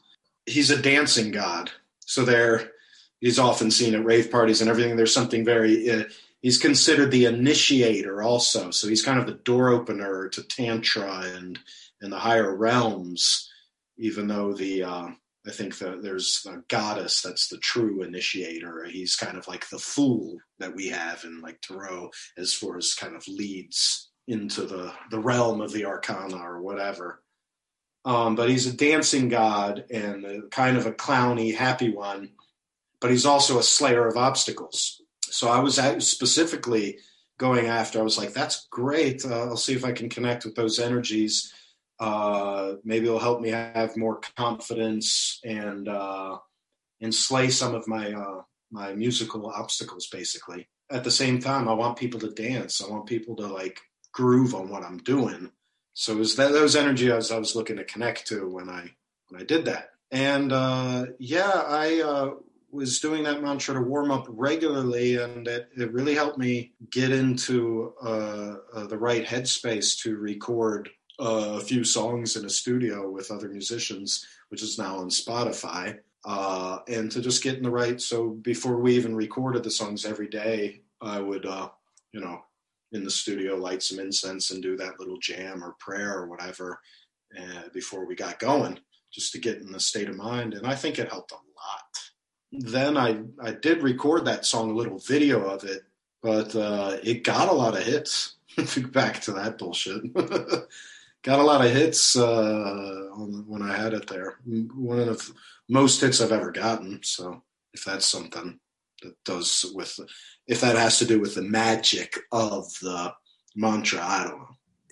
He's 0.47 0.71
a 0.71 0.83
dancing 0.83 1.31
god, 1.31 1.71
so 2.01 2.25
there 2.25 2.73
he's 3.21 3.39
often 3.39 3.71
seen 3.71 3.95
at 3.95 4.05
rave 4.05 4.31
parties 4.31 4.61
and 4.61 4.69
everything. 4.69 4.97
There's 4.97 5.15
something 5.15 5.45
very 5.45 5.91
uh, 5.91 6.05
he's 6.43 6.59
considered 6.59 7.11
the 7.11 7.27
initiator 7.27 8.23
also, 8.23 8.71
so 8.71 8.89
he's 8.89 9.05
kind 9.05 9.19
of 9.21 9.27
the 9.27 9.33
door 9.33 9.71
opener 9.71 10.29
to 10.29 10.43
tantra 10.43 11.23
and 11.37 11.59
and 12.01 12.13
the 12.13 12.19
higher 12.19 12.55
realms. 12.55 13.51
Even 13.97 14.29
though 14.29 14.53
the 14.53 14.83
uh, 14.85 15.09
I 15.49 15.53
think 15.53 15.79
that 15.79 16.03
there's 16.03 16.47
a 16.47 16.59
goddess 16.69 17.23
that's 17.23 17.49
the 17.49 17.57
true 17.57 18.03
initiator. 18.03 18.85
He's 18.85 19.17
kind 19.17 19.39
of 19.39 19.49
like 19.49 19.69
the 19.71 19.79
fool 19.79 20.37
that 20.59 20.75
we 20.75 20.89
have 20.89 21.25
in 21.25 21.41
like 21.41 21.63
Tarot 21.63 22.11
as 22.37 22.53
far 22.53 22.77
as 22.77 22.95
kind 22.95 23.17
of 23.17 23.27
leads 23.27 24.11
into 24.27 24.67
the 24.67 24.93
the 25.11 25.19
realm 25.19 25.63
of 25.63 25.73
the 25.73 25.87
arcana 25.87 26.37
or 26.37 26.61
whatever. 26.61 27.23
Um, 28.05 28.35
but 28.35 28.51
he's 28.51 28.67
a 28.67 28.77
dancing 28.77 29.29
god 29.29 29.87
and 29.91 30.25
a, 30.25 30.43
kind 30.51 30.77
of 30.77 30.87
a 30.87 30.93
clowny, 30.93 31.57
happy 31.57 31.91
one. 31.91 32.33
But 33.01 33.11
he's 33.11 33.27
also 33.27 33.59
a 33.59 33.63
slayer 33.63 34.07
of 34.07 34.17
obstacles. 34.17 35.01
So 35.23 35.49
I 35.49 35.61
was 35.61 35.77
specifically 36.07 36.99
going 37.39 37.67
after. 37.67 38.01
I 38.01 38.03
was 38.03 38.19
like, 38.19 38.35
"That's 38.35 38.67
great. 38.71 39.25
Uh, 39.25 39.45
I'll 39.45 39.57
see 39.57 39.75
if 39.75 39.85
I 39.85 39.93
can 39.93 40.11
connect 40.11 40.45
with 40.45 40.57
those 40.57 40.79
energies. 40.79 41.53
Uh, 42.01 42.75
maybe 42.85 43.07
it'll 43.07 43.19
help 43.19 43.41
me 43.41 43.51
have 43.51 43.97
more 43.97 44.21
confidence 44.37 45.41
and 45.45 45.89
uh, 45.89 46.39
and 47.01 47.15
slay 47.15 47.49
some 47.49 47.75
of 47.75 47.89
my 47.89 48.13
uh, 48.13 48.43
my 48.71 48.95
musical 48.95 49.47
obstacles." 49.47 50.09
Basically, 50.09 50.69
at 50.91 51.05
the 51.05 51.11
same 51.11 51.41
time, 51.41 51.69
I 51.69 51.75
want 51.75 51.99
people 51.99 52.21
to 52.21 52.31
dance. 52.31 52.83
I 52.83 52.91
want 52.91 53.07
people 53.07 53.37
to 53.37 53.47
like 53.47 53.81
groove 54.13 54.55
on 54.55 54.69
what 54.69 54.85
I'm 54.85 54.99
doing. 54.99 55.51
So 55.95 56.13
it 56.13 56.19
was 56.19 56.37
that 56.37 56.53
those 56.53 56.77
energy 56.77 57.11
I 57.11 57.17
was 57.17 57.33
I 57.33 57.39
was 57.39 57.57
looking 57.57 57.77
to 57.77 57.85
connect 57.85 58.29
to 58.29 58.49
when 58.49 58.69
I 58.69 58.91
when 59.29 59.41
I 59.41 59.45
did 59.45 59.65
that. 59.65 59.91
And 60.11 60.53
uh, 60.53 61.07
yeah, 61.19 61.51
I 61.67 62.01
uh, 62.01 62.31
was 62.71 63.01
doing 63.01 63.25
that 63.25 63.43
mantra 63.43 63.75
to 63.75 63.81
warm 63.81 64.11
up 64.11 64.27
regularly, 64.29 65.17
and 65.17 65.47
it, 65.47 65.69
it 65.77 65.93
really 65.93 66.15
helped 66.15 66.39
me 66.39 66.73
get 66.91 67.11
into 67.11 67.95
uh, 68.03 68.57
uh 68.75 68.87
the 68.87 68.99
right 68.99 69.27
headspace 69.27 69.99
to 70.03 70.17
record 70.17 70.89
a 71.19 71.61
few 71.61 71.85
songs 71.85 72.37
in 72.37 72.45
a 72.45 72.51
studio 72.51 73.11
with 73.11 73.31
other 73.31 73.49
musicians, 73.49 74.27
which 74.49 74.63
is 74.63 74.79
now 74.79 74.99
on 74.99 75.09
Spotify. 75.09 75.99
Uh, 76.25 76.79
and 76.89 77.11
to 77.11 77.21
just 77.21 77.43
get 77.43 77.57
in 77.57 77.63
the 77.63 77.71
right. 77.71 78.01
So 78.01 78.31
before 78.31 78.79
we 78.79 78.95
even 78.97 79.15
recorded 79.15 79.63
the 79.63 79.71
songs 79.71 80.05
every 80.05 80.29
day, 80.29 80.83
I 81.01 81.21
would, 81.21 81.45
you 82.13 82.21
know, 82.21 82.43
in 82.93 83.05
the 83.05 83.11
studio, 83.11 83.57
light 83.57 83.83
some 83.83 83.99
incense 83.99 84.51
and 84.51 84.63
do 84.63 84.77
that 84.77 84.99
little 84.99 85.19
jam 85.19 85.63
or 85.63 85.77
prayer 85.79 86.19
or 86.19 86.27
whatever 86.27 86.81
uh, 87.39 87.69
before 87.73 88.07
we 88.07 88.15
got 88.15 88.39
going, 88.39 88.79
just 89.13 89.33
to 89.33 89.39
get 89.39 89.59
in 89.59 89.73
the 89.73 89.81
state 89.81 90.09
of 90.09 90.17
mind. 90.17 90.55
And 90.55 90.67
I 90.67 90.75
think 90.75 90.99
it 90.99 91.11
helped 91.11 91.33
a 91.33 91.35
lot. 91.35 91.99
Then 92.51 92.97
I, 92.97 93.21
I 93.43 93.53
did 93.53 93.83
record 93.83 94.25
that 94.25 94.47
song, 94.47 94.71
a 94.71 94.75
little 94.75 94.99
video 94.99 95.45
of 95.45 95.65
it, 95.65 95.83
but 96.23 96.55
uh, 96.57 96.97
it 97.03 97.25
got 97.25 97.49
a 97.49 97.53
lot 97.53 97.77
of 97.77 97.85
hits. 97.85 98.37
Back 98.93 99.21
to 99.23 99.33
that 99.33 99.59
bullshit. 99.59 100.03
got 101.23 101.41
a 101.41 101.45
lot 101.45 101.65
of 101.65 101.73
hits 101.73 102.17
uh, 102.17 103.09
when 103.47 103.63
I 103.63 103.77
had 103.77 103.95
it 103.95 104.07
there. 104.07 104.39
One 104.45 105.01
of 105.01 105.07
the 105.07 105.33
most 105.69 106.01
hits 106.01 106.21
I've 106.21 106.33
ever 106.33 106.53
gotten. 106.53 107.01
So 107.03 107.43
if 107.75 107.85
that's 107.85 108.07
something 108.07 108.59
that 109.03 109.15
does 109.25 109.65
with 109.75 109.99
if 110.47 110.61
that 110.61 110.77
has 110.77 110.99
to 110.99 111.05
do 111.05 111.21
with 111.21 111.35
the 111.35 111.43
magic 111.43 112.19
of 112.33 112.67
the 112.81 113.13
mantra 113.57 114.01
i 114.03 114.25
don't 114.25 114.39
know 114.39 114.49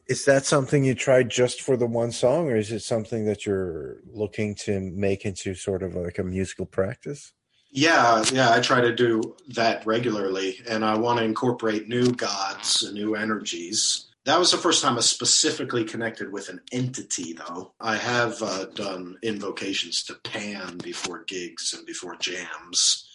is 0.09 0.25
that 0.25 0.47
something 0.47 0.85
you 0.85 0.95
tried 0.95 1.29
just 1.29 1.63
for 1.63 1.77
the 1.77 1.87
one 1.87 2.13
song 2.13 2.49
or 2.49 2.57
is 2.57 2.71
it 2.71 2.81
something 2.81 3.25
that 3.25 3.45
you're 3.45 3.99
looking 4.13 4.55
to 4.55 4.81
make 4.81 5.25
into 5.25 5.55
sort 5.55 5.83
of 5.83 5.95
like 5.95 6.19
a 6.19 6.25
musical 6.25 6.67
practice 6.67 7.33
yeah 7.71 8.25
yeah 8.33 8.53
i 8.53 8.61
try 8.61 8.81
to 8.81 8.95
do 8.95 9.21
that 9.49 9.85
regularly 9.87 10.61
and 10.69 10.85
i 10.85 10.97
want 10.97 11.19
to 11.19 11.25
incorporate 11.25 11.89
new 11.89 12.13
gods 12.13 12.83
and 12.85 12.95
new 12.95 13.15
energies 13.15 14.09
that 14.27 14.39
was 14.39 14.51
the 14.51 14.59
first 14.59 14.83
time 14.83 14.99
I 14.99 15.01
specifically 15.01 15.85
connected 15.85 16.31
with 16.31 16.49
an 16.49 16.61
entity, 16.73 17.33
though. 17.33 17.73
I 17.81 17.97
have 17.97 18.43
uh, 18.43 18.67
done 18.67 19.17
invocations 19.23 20.05
to 20.05 20.15
Pan 20.15 20.79
before 20.79 21.25
gigs 21.25 21.73
and 21.73 21.87
before 21.87 22.17
jams 22.17 23.09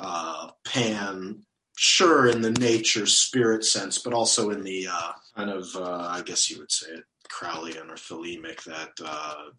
uh, 0.00 0.48
Pan, 0.64 1.42
sure 1.76 2.26
in 2.26 2.40
the 2.40 2.52
nature 2.52 3.06
spirit 3.06 3.64
sense, 3.64 3.98
but 3.98 4.14
also 4.14 4.50
in 4.50 4.62
the 4.62 4.88
uh, 4.90 5.12
kind 5.36 5.50
of, 5.50 5.64
uh, 5.76 6.08
I 6.10 6.22
guess 6.22 6.50
you 6.50 6.58
would 6.58 6.72
say 6.72 6.90
it, 6.90 7.04
Crowleyan 7.28 7.90
or 7.90 7.94
Thelemic, 7.94 8.64
that 8.64 8.90
uh, 9.04 9.50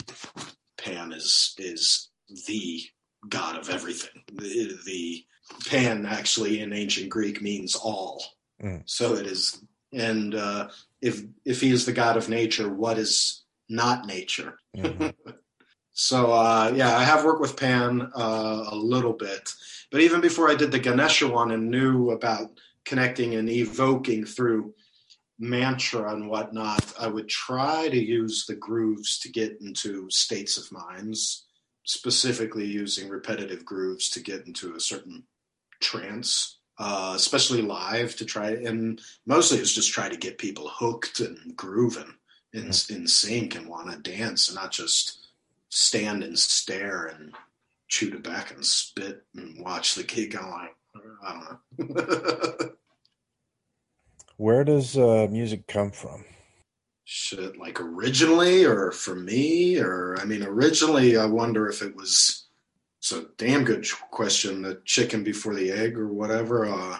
Pan 0.77 1.13
is 1.13 1.53
is 1.57 2.09
the 2.47 2.81
god 3.29 3.57
of 3.57 3.69
everything. 3.69 4.23
The, 4.33 4.77
the 4.85 5.23
Pan 5.67 6.05
actually 6.05 6.61
in 6.61 6.73
ancient 6.73 7.09
Greek 7.09 7.41
means 7.41 7.75
all. 7.75 8.23
Mm. 8.61 8.83
So 8.85 9.15
it 9.15 9.25
is, 9.25 9.63
and 9.93 10.35
uh, 10.35 10.69
if 11.01 11.21
if 11.45 11.61
he 11.61 11.71
is 11.71 11.85
the 11.85 11.93
god 11.93 12.17
of 12.17 12.29
nature, 12.29 12.69
what 12.69 12.97
is 12.97 13.43
not 13.69 14.05
nature? 14.05 14.57
Mm-hmm. 14.75 15.31
so 15.91 16.31
uh, 16.31 16.71
yeah, 16.75 16.95
I 16.95 17.03
have 17.03 17.25
worked 17.25 17.41
with 17.41 17.57
Pan 17.57 18.11
uh, 18.15 18.65
a 18.67 18.75
little 18.75 19.13
bit, 19.13 19.49
but 19.91 20.01
even 20.01 20.21
before 20.21 20.49
I 20.49 20.55
did 20.55 20.71
the 20.71 20.79
Ganesha 20.79 21.27
one 21.27 21.51
and 21.51 21.69
knew 21.69 22.11
about 22.11 22.49
connecting 22.85 23.35
and 23.35 23.49
evoking 23.49 24.25
through 24.25 24.73
mantra 25.41 26.13
and 26.13 26.29
whatnot, 26.29 26.93
I 26.99 27.07
would 27.07 27.27
try 27.27 27.89
to 27.89 27.97
use 27.97 28.45
the 28.45 28.55
grooves 28.55 29.19
to 29.19 29.29
get 29.29 29.57
into 29.59 30.09
states 30.11 30.57
of 30.57 30.71
minds, 30.71 31.47
specifically 31.83 32.65
using 32.65 33.09
repetitive 33.09 33.65
grooves 33.65 34.09
to 34.11 34.21
get 34.21 34.45
into 34.45 34.75
a 34.75 34.79
certain 34.79 35.23
trance. 35.81 36.59
Uh, 36.83 37.13
especially 37.15 37.61
live 37.61 38.15
to 38.15 38.25
try 38.25 38.49
and 38.49 38.99
mostly 39.27 39.59
it's 39.59 39.71
just 39.71 39.93
try 39.93 40.09
to 40.09 40.17
get 40.17 40.39
people 40.39 40.67
hooked 40.67 41.19
and 41.19 41.55
grooving 41.55 42.11
in, 42.53 42.63
mm-hmm. 42.63 42.95
in 42.95 43.07
sync 43.07 43.55
and 43.55 43.67
want 43.67 43.91
to 43.91 44.11
dance 44.11 44.47
and 44.47 44.55
not 44.55 44.71
just 44.71 45.27
stand 45.69 46.23
and 46.23 46.39
stare 46.39 47.05
and 47.05 47.35
chew 47.87 48.09
tobacco 48.09 48.55
and 48.55 48.65
spit 48.65 49.23
and 49.35 49.63
watch 49.63 49.93
the 49.93 50.01
gig. 50.01 50.33
Like, 50.33 50.75
I 51.23 51.59
don't 51.77 51.95
know. 51.95 52.69
Where 54.37 54.63
does 54.63 54.97
uh, 54.97 55.27
music 55.29 55.67
come 55.67 55.91
from? 55.91 56.25
Shit, 57.03 57.59
like 57.59 57.79
originally, 57.79 58.65
or 58.65 58.91
for 58.91 59.13
me, 59.13 59.77
or 59.77 60.17
I 60.19 60.25
mean, 60.25 60.41
originally, 60.41 61.15
I 61.15 61.25
wonder 61.25 61.69
if 61.69 61.83
it 61.83 61.95
was. 61.95 62.40
It's 63.11 63.19
a 63.19 63.27
damn 63.37 63.65
good 63.65 63.85
question. 64.09 64.61
The 64.61 64.81
chicken 64.85 65.23
before 65.23 65.53
the 65.53 65.71
egg, 65.71 65.97
or 65.97 66.07
whatever. 66.07 66.65
Uh, 66.65 66.97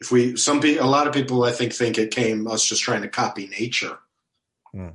if 0.00 0.10
we, 0.10 0.36
some 0.36 0.60
people, 0.60 0.84
a 0.84 0.88
lot 0.88 1.06
of 1.06 1.12
people, 1.12 1.44
I 1.44 1.52
think, 1.52 1.74
think 1.74 1.98
it 1.98 2.10
came 2.10 2.46
us 2.46 2.64
just 2.64 2.82
trying 2.82 3.02
to 3.02 3.08
copy 3.08 3.46
nature, 3.46 3.98
hmm. 4.72 4.90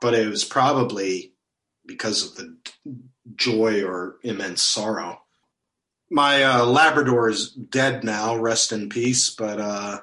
but 0.00 0.14
it 0.14 0.28
was 0.28 0.44
probably 0.44 1.32
because 1.84 2.24
of 2.26 2.36
the 2.36 2.56
joy 3.36 3.84
or 3.84 4.16
immense 4.22 4.62
sorrow. 4.62 5.20
My 6.10 6.42
uh, 6.42 6.64
Labrador 6.64 7.28
is 7.28 7.50
dead 7.50 8.04
now, 8.04 8.36
rest 8.36 8.72
in 8.72 8.88
peace. 8.88 9.30
But 9.30 9.60
uh, 9.60 10.00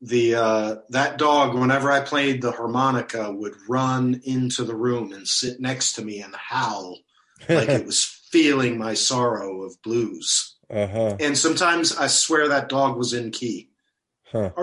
the 0.00 0.34
uh, 0.34 0.76
that 0.90 1.18
dog, 1.18 1.54
whenever 1.54 1.90
I 1.92 2.00
played 2.00 2.42
the 2.42 2.52
harmonica, 2.52 3.30
would 3.30 3.54
run 3.68 4.22
into 4.24 4.64
the 4.64 4.76
room 4.76 5.12
and 5.12 5.26
sit 5.26 5.60
next 5.60 5.94
to 5.94 6.04
me 6.04 6.20
and 6.20 6.34
howl 6.34 6.98
like 7.48 7.68
it 7.68 7.86
was 7.86 8.17
feeling 8.30 8.78
my 8.78 8.94
sorrow 8.94 9.62
of 9.62 9.80
blues. 9.82 10.56
Uh-huh. 10.70 11.16
And 11.18 11.36
sometimes 11.36 11.96
I 11.96 12.08
swear 12.08 12.48
that 12.48 12.68
dog 12.68 12.96
was 12.96 13.14
in 13.14 13.30
key. 13.30 13.70
Huh. 14.30 14.50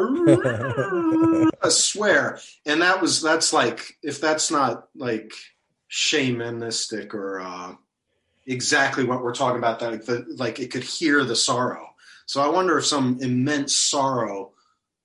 I 1.64 1.70
swear. 1.70 2.40
And 2.66 2.82
that 2.82 3.02
was 3.02 3.22
that's 3.22 3.52
like 3.52 3.98
if 4.04 4.22
that's 4.22 4.52
not 4.52 4.88
like 4.96 5.34
shamanistic 5.90 7.14
or 7.14 7.40
uh, 7.40 7.74
exactly 8.46 9.04
what 9.04 9.24
we're 9.24 9.34
talking 9.34 9.58
about. 9.58 9.80
That 9.80 9.92
like, 9.92 10.06
the, 10.06 10.26
like 10.38 10.60
it 10.60 10.72
could 10.72 10.84
hear 10.84 11.24
the 11.24 11.36
sorrow. 11.36 11.88
So 12.28 12.42
I 12.42 12.48
wonder 12.48 12.78
if 12.78 12.86
some 12.86 13.18
immense 13.22 13.76
sorrow 13.76 14.52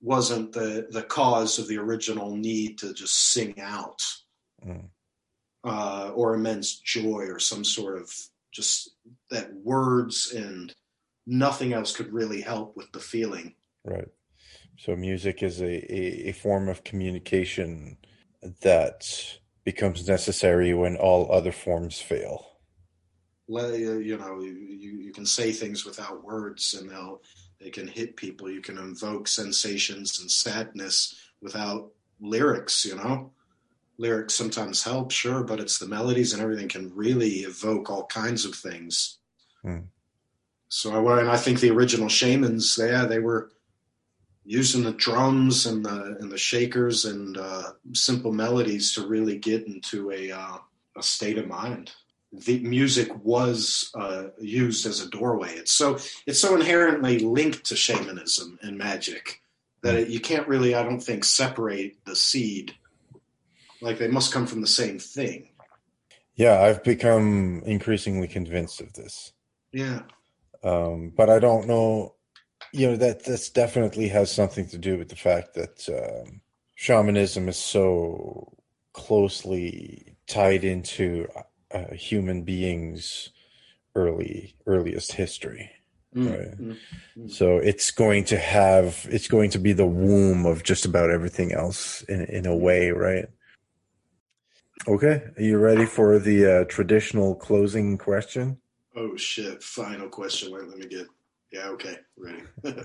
wasn't 0.01 0.51
the 0.51 0.87
the 0.91 1.03
cause 1.03 1.57
of 1.57 1.67
the 1.67 1.77
original 1.77 2.35
need 2.35 2.77
to 2.79 2.93
just 2.93 3.31
sing 3.31 3.59
out, 3.59 4.01
mm. 4.65 4.85
uh, 5.63 6.11
or 6.13 6.35
immense 6.35 6.79
joy 6.79 7.25
or 7.29 7.39
some 7.39 7.63
sort 7.63 7.99
of 7.99 8.11
just 8.51 8.91
that 9.29 9.53
words 9.53 10.33
and 10.35 10.73
nothing 11.25 11.73
else 11.73 11.95
could 11.95 12.11
really 12.11 12.41
help 12.41 12.75
with 12.75 12.91
the 12.91 12.99
feeling. 12.99 13.55
Right. 13.85 14.07
So 14.77 14.95
music 14.95 15.43
is 15.43 15.61
a, 15.61 15.93
a, 15.93 16.29
a 16.29 16.31
form 16.31 16.67
of 16.67 16.83
communication 16.83 17.97
that 18.61 19.07
becomes 19.63 20.07
necessary 20.07 20.73
when 20.73 20.95
all 20.95 21.31
other 21.31 21.51
forms 21.51 21.99
fail. 21.99 22.47
You 23.47 24.17
know, 24.17 24.39
you, 24.41 24.53
you 24.53 25.11
can 25.11 25.25
say 25.25 25.51
things 25.51 25.85
without 25.85 26.23
words 26.23 26.73
and 26.73 26.89
they'll 26.89 27.21
they 27.59 27.69
can 27.69 27.87
hit 27.87 28.15
people. 28.15 28.49
You 28.49 28.61
can 28.61 28.77
invoke 28.77 29.27
sensations 29.27 30.19
and 30.19 30.31
sadness 30.31 31.15
without 31.41 31.91
lyrics, 32.19 32.85
you 32.85 32.95
know. 32.95 33.31
Lyrics 34.01 34.33
sometimes 34.33 34.83
help, 34.83 35.11
sure, 35.11 35.43
but 35.43 35.59
it's 35.59 35.77
the 35.77 35.87
melodies 35.87 36.33
and 36.33 36.41
everything 36.41 36.67
can 36.67 36.91
really 36.95 37.41
evoke 37.41 37.89
all 37.89 38.05
kinds 38.07 38.45
of 38.45 38.55
things. 38.55 39.19
Hmm. 39.61 39.81
So 40.69 41.07
I 41.07 41.19
and 41.19 41.29
I 41.29 41.37
think 41.37 41.59
the 41.59 41.69
original 41.69 42.09
shamans, 42.09 42.77
yeah, 42.81 43.05
they 43.05 43.19
were 43.19 43.51
using 44.43 44.83
the 44.83 44.93
drums 44.93 45.67
and 45.67 45.85
the 45.85 46.17
and 46.19 46.31
the 46.31 46.37
shakers 46.37 47.05
and 47.05 47.37
uh, 47.37 47.73
simple 47.93 48.31
melodies 48.31 48.93
to 48.95 49.05
really 49.05 49.37
get 49.37 49.67
into 49.67 50.11
a 50.11 50.31
uh, 50.31 50.57
a 50.97 51.03
state 51.03 51.37
of 51.37 51.47
mind. 51.47 51.91
The 52.33 52.59
music 52.59 53.09
was 53.23 53.91
uh, 53.93 54.27
used 54.39 54.85
as 54.85 55.01
a 55.01 55.09
doorway. 55.09 55.53
It's 55.55 55.73
so 55.73 55.99
it's 56.25 56.39
so 56.39 56.55
inherently 56.55 57.19
linked 57.19 57.65
to 57.65 57.75
shamanism 57.75 58.57
and 58.63 58.77
magic 58.77 59.41
that 59.83 59.95
it, 59.95 60.07
you 60.09 60.19
can't 60.19 60.47
really, 60.47 60.73
I 60.73 60.83
don't 60.83 61.01
think, 61.01 61.23
separate 61.23 62.03
the 62.05 62.15
seed. 62.15 62.73
Like 63.81 63.97
they 63.97 64.07
must 64.07 64.33
come 64.33 64.45
from 64.45 64.61
the 64.61 64.67
same 64.67 64.99
thing. 64.99 65.49
Yeah, 66.35 66.61
I've 66.61 66.83
become 66.83 67.61
increasingly 67.65 68.27
convinced 68.27 68.81
of 68.81 68.93
this. 68.93 69.33
Yeah. 69.71 70.01
Um, 70.63 71.11
but 71.15 71.29
I 71.29 71.39
don't 71.39 71.67
know 71.67 72.15
you 72.73 72.87
know 72.87 72.95
that 72.97 73.25
this 73.25 73.49
definitely 73.49 74.07
has 74.07 74.31
something 74.31 74.67
to 74.67 74.77
do 74.77 74.97
with 74.97 75.09
the 75.09 75.15
fact 75.15 75.53
that 75.55 75.87
um, 75.89 76.41
shamanism 76.75 77.49
is 77.49 77.57
so 77.57 78.57
closely 78.93 80.15
tied 80.27 80.63
into 80.63 81.27
uh, 81.73 81.93
human 81.93 82.43
beings' 82.43 83.29
early 83.95 84.55
earliest 84.65 85.13
history. 85.13 85.69
Mm, 86.15 86.29
right. 86.29 86.59
Mm, 86.59 86.77
mm. 87.17 87.31
So 87.31 87.57
it's 87.57 87.91
going 87.91 88.25
to 88.25 88.37
have 88.37 89.07
it's 89.09 89.27
going 89.27 89.49
to 89.51 89.59
be 89.59 89.73
the 89.73 89.85
womb 89.85 90.45
of 90.45 90.63
just 90.63 90.85
about 90.85 91.09
everything 91.09 91.53
else 91.53 92.01
in 92.03 92.25
in 92.25 92.45
a 92.45 92.55
way, 92.55 92.91
right? 92.91 93.25
Okay, 94.87 95.23
are 95.37 95.41
you 95.41 95.57
ready 95.57 95.85
for 95.85 96.17
the 96.17 96.61
uh, 96.61 96.63
traditional 96.65 97.35
closing 97.35 97.97
question? 97.99 98.57
Oh 98.95 99.15
shit! 99.15 99.61
Final 99.61 100.09
question. 100.09 100.51
Wait, 100.51 100.67
let 100.67 100.77
me 100.77 100.87
get 100.87 101.07
yeah, 101.51 101.67
okay, 101.69 101.97
ready. 102.17 102.43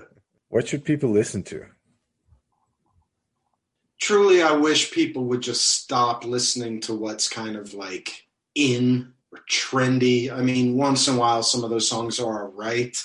what 0.49 0.67
should 0.67 0.83
people 0.83 1.09
listen 1.09 1.41
to? 1.43 1.65
Truly, 3.99 4.43
I 4.43 4.51
wish 4.51 4.91
people 4.91 5.25
would 5.25 5.41
just 5.41 5.65
stop 5.65 6.23
listening 6.23 6.81
to 6.81 6.93
what's 6.93 7.27
kind 7.27 7.55
of 7.55 7.73
like 7.73 8.27
in 8.53 9.13
or 9.31 9.39
trendy. 9.49 10.31
I 10.31 10.41
mean, 10.41 10.77
once 10.77 11.07
in 11.07 11.15
a 11.15 11.19
while, 11.19 11.41
some 11.41 11.63
of 11.63 11.71
those 11.71 11.89
songs 11.89 12.19
are 12.19 12.43
all 12.43 12.51
right. 12.51 12.95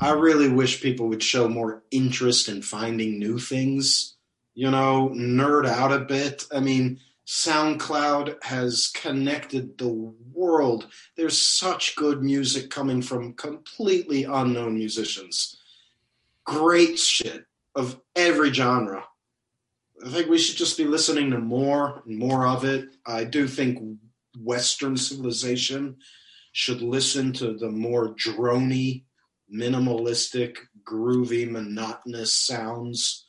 I 0.00 0.10
really 0.10 0.50
wish 0.50 0.82
people 0.82 1.08
would 1.08 1.22
show 1.22 1.48
more 1.48 1.82
interest 1.90 2.50
in 2.50 2.60
finding 2.60 3.18
new 3.18 3.38
things, 3.38 4.16
you 4.54 4.70
know, 4.70 5.10
nerd 5.14 5.66
out 5.66 5.92
a 5.92 6.00
bit. 6.00 6.44
I 6.54 6.60
mean, 6.60 7.00
SoundCloud 7.26 8.42
has 8.44 8.88
connected 8.94 9.76
the 9.78 9.88
world. 10.32 10.86
There's 11.16 11.36
such 11.36 11.96
good 11.96 12.22
music 12.22 12.70
coming 12.70 13.02
from 13.02 13.34
completely 13.34 14.24
unknown 14.24 14.74
musicians. 14.74 15.56
Great 16.44 16.98
shit 16.98 17.44
of 17.74 18.00
every 18.14 18.52
genre. 18.52 19.04
I 20.04 20.10
think 20.10 20.28
we 20.28 20.38
should 20.38 20.56
just 20.56 20.78
be 20.78 20.84
listening 20.84 21.30
to 21.30 21.38
more 21.38 22.02
and 22.06 22.16
more 22.16 22.46
of 22.46 22.64
it. 22.64 22.96
I 23.04 23.24
do 23.24 23.48
think 23.48 23.98
Western 24.38 24.96
civilization 24.96 25.96
should 26.52 26.80
listen 26.80 27.32
to 27.34 27.54
the 27.54 27.70
more 27.70 28.14
drony, 28.14 29.04
minimalistic, 29.52 30.58
groovy, 30.84 31.50
monotonous 31.50 32.34
sounds 32.34 33.26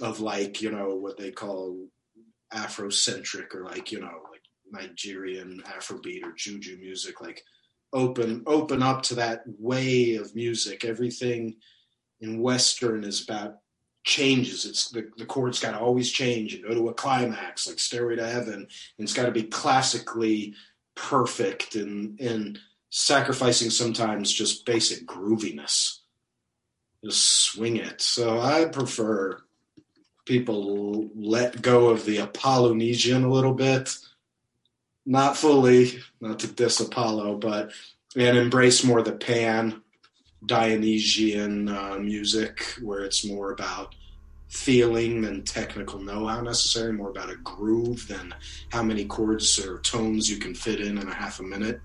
of 0.00 0.20
like, 0.20 0.60
you 0.60 0.72
know, 0.72 0.96
what 0.96 1.16
they 1.16 1.30
call 1.30 1.88
Afrocentric 2.52 3.54
or 3.54 3.64
like 3.64 3.92
you 3.92 4.00
know 4.00 4.20
like 4.30 4.42
Nigerian 4.70 5.62
Afrobeat 5.66 6.24
or 6.24 6.32
juju 6.32 6.78
music. 6.78 7.20
Like 7.20 7.42
open 7.92 8.42
open 8.46 8.82
up 8.82 9.02
to 9.04 9.14
that 9.16 9.42
way 9.58 10.16
of 10.16 10.34
music. 10.34 10.84
Everything 10.84 11.56
in 12.20 12.40
Western 12.40 13.04
is 13.04 13.22
about 13.22 13.58
changes. 14.04 14.64
It's 14.64 14.90
the, 14.90 15.10
the 15.16 15.26
chords 15.26 15.60
got 15.60 15.72
to 15.72 15.80
always 15.80 16.10
change 16.10 16.54
and 16.54 16.64
go 16.64 16.72
to 16.72 16.88
a 16.88 16.94
climax, 16.94 17.66
like 17.66 17.78
Stairway 17.78 18.16
to 18.16 18.28
Heaven. 18.28 18.54
And 18.54 18.68
it's 18.98 19.14
got 19.14 19.26
to 19.26 19.32
be 19.32 19.44
classically 19.44 20.54
perfect 20.94 21.74
and 21.74 22.18
and 22.20 22.58
sacrificing 22.90 23.70
sometimes 23.70 24.32
just 24.32 24.64
basic 24.64 25.06
grooviness. 25.06 25.98
Just 27.04 27.44
swing 27.44 27.76
it. 27.76 28.00
So 28.00 28.40
I 28.40 28.64
prefer 28.64 29.42
people 30.26 31.08
let 31.16 31.62
go 31.62 31.88
of 31.88 32.04
the 32.04 32.18
Apollonesian 32.18 33.24
a 33.24 33.30
little 33.30 33.54
bit, 33.54 33.96
not 35.06 35.36
fully, 35.36 36.00
not 36.20 36.38
to 36.40 36.48
diss 36.48 36.80
Apollo, 36.80 37.36
but 37.36 37.72
and 38.16 38.36
embrace 38.36 38.84
more 38.84 39.02
the 39.02 39.12
pan 39.12 39.82
Dionysian 40.44 41.68
uh, 41.68 41.96
music, 41.98 42.62
where 42.82 43.04
it's 43.04 43.24
more 43.24 43.52
about 43.52 43.94
feeling 44.48 45.22
than 45.22 45.42
technical 45.42 46.00
know-how 46.00 46.40
necessary, 46.40 46.92
more 46.92 47.10
about 47.10 47.30
a 47.30 47.36
groove 47.36 48.06
than 48.08 48.34
how 48.70 48.82
many 48.82 49.04
chords 49.04 49.58
or 49.64 49.78
tones 49.80 50.30
you 50.30 50.38
can 50.38 50.54
fit 50.54 50.80
in 50.80 50.98
in 50.98 51.08
a 51.08 51.14
half 51.14 51.40
a 51.40 51.42
minute. 51.42 51.80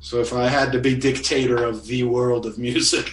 So 0.00 0.20
if 0.20 0.32
I 0.32 0.48
had 0.48 0.72
to 0.72 0.78
be 0.78 0.94
dictator 0.96 1.64
of 1.64 1.86
the 1.86 2.04
world 2.04 2.44
of 2.44 2.58
music, 2.58 3.08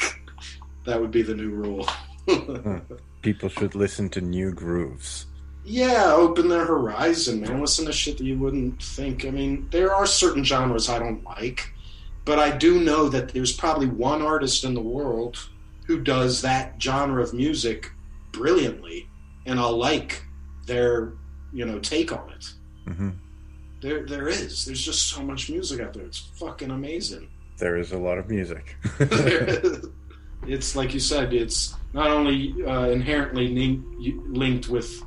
that 0.86 1.00
would 1.00 1.12
be 1.12 1.22
the 1.22 1.36
new 1.36 1.50
rule. 1.50 1.88
people 3.22 3.50
should 3.50 3.76
listen 3.76 4.10
to 4.10 4.22
new 4.22 4.52
grooves. 4.52 5.26
Yeah, 5.66 6.14
open 6.14 6.48
their 6.48 6.66
horizon, 6.66 7.42
man. 7.42 7.62
Listen 7.62 7.86
to 7.86 7.94
shit 7.94 8.18
that 8.18 8.24
you 8.24 8.38
wouldn't 8.40 8.82
think. 8.82 9.26
I 9.26 9.30
mean, 9.30 9.68
there 9.72 9.94
are 9.94 10.06
certain 10.06 10.44
genres 10.44 10.90
I 10.90 11.00
don't 11.00 11.24
like, 11.24 11.72
but 12.26 12.40
I 12.40 12.56
do 12.56 12.82
know 12.82 13.10
that 13.10 13.30
there's 13.30 13.56
probably 13.56 13.88
one 13.88 14.22
artist 14.22 14.64
in 14.64 14.74
the 14.74 14.82
world 14.82 15.50
who 15.86 16.02
does 16.02 16.42
that 16.42 16.82
genre 16.82 17.22
of 17.22 17.34
music 17.34 17.92
brilliantly, 18.32 19.08
and 19.46 19.60
I'll 19.60 19.78
like 19.78 20.24
their, 20.66 21.14
you 21.52 21.66
know, 21.66 21.80
take 21.80 22.12
on 22.12 22.32
it. 22.32 22.54
Mm-hmm. 22.88 23.10
There, 23.82 24.06
there 24.06 24.28
is. 24.28 24.66
There's 24.66 24.84
just 24.84 25.08
so 25.08 25.22
much 25.22 25.50
music 25.50 25.82
out 25.82 25.94
there. 25.94 26.06
It's 26.06 26.20
fucking 26.36 26.72
amazing. 26.72 27.30
There 27.58 27.78
is 27.78 27.92
a 27.92 27.98
lot 27.98 28.18
of 28.18 28.30
music. 28.30 28.76
it's 30.48 30.76
like 30.76 30.94
you 30.94 31.00
said. 31.00 31.34
It's 31.34 31.76
not 31.94 32.10
only 32.10 32.54
uh, 32.66 32.90
inherently 32.90 33.48
linked 34.28 34.70
with 34.70 35.02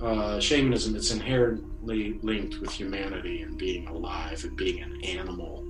uh, 0.00 0.40
shamanism, 0.40 0.96
it's 0.96 1.10
inherently 1.10 2.18
linked 2.22 2.60
with 2.60 2.70
humanity 2.70 3.42
and 3.42 3.58
being 3.58 3.86
alive 3.88 4.42
and 4.44 4.56
being 4.56 4.82
an 4.82 5.04
animal 5.04 5.64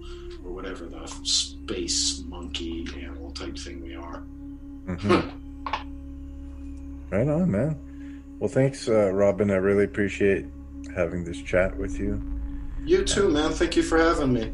or 0.44 0.52
whatever 0.52 0.86
the 0.86 1.06
space 1.06 2.22
monkey 2.26 2.86
animal 2.96 3.30
type 3.32 3.56
thing 3.58 3.82
we 3.82 3.94
are. 3.94 4.22
Mm-hmm. 4.86 5.28
right 7.10 7.28
on, 7.28 7.50
man. 7.50 8.22
Well, 8.38 8.48
thanks, 8.48 8.88
uh, 8.88 9.12
Robin. 9.12 9.50
I 9.50 9.56
really 9.56 9.84
appreciate 9.84 10.46
having 10.94 11.24
this 11.24 11.40
chat 11.40 11.76
with 11.76 11.98
you. 11.98 12.20
You 12.84 13.04
too, 13.04 13.30
man. 13.30 13.52
Thank 13.52 13.76
you 13.76 13.82
for 13.82 13.98
having 13.98 14.32
me. 14.32 14.52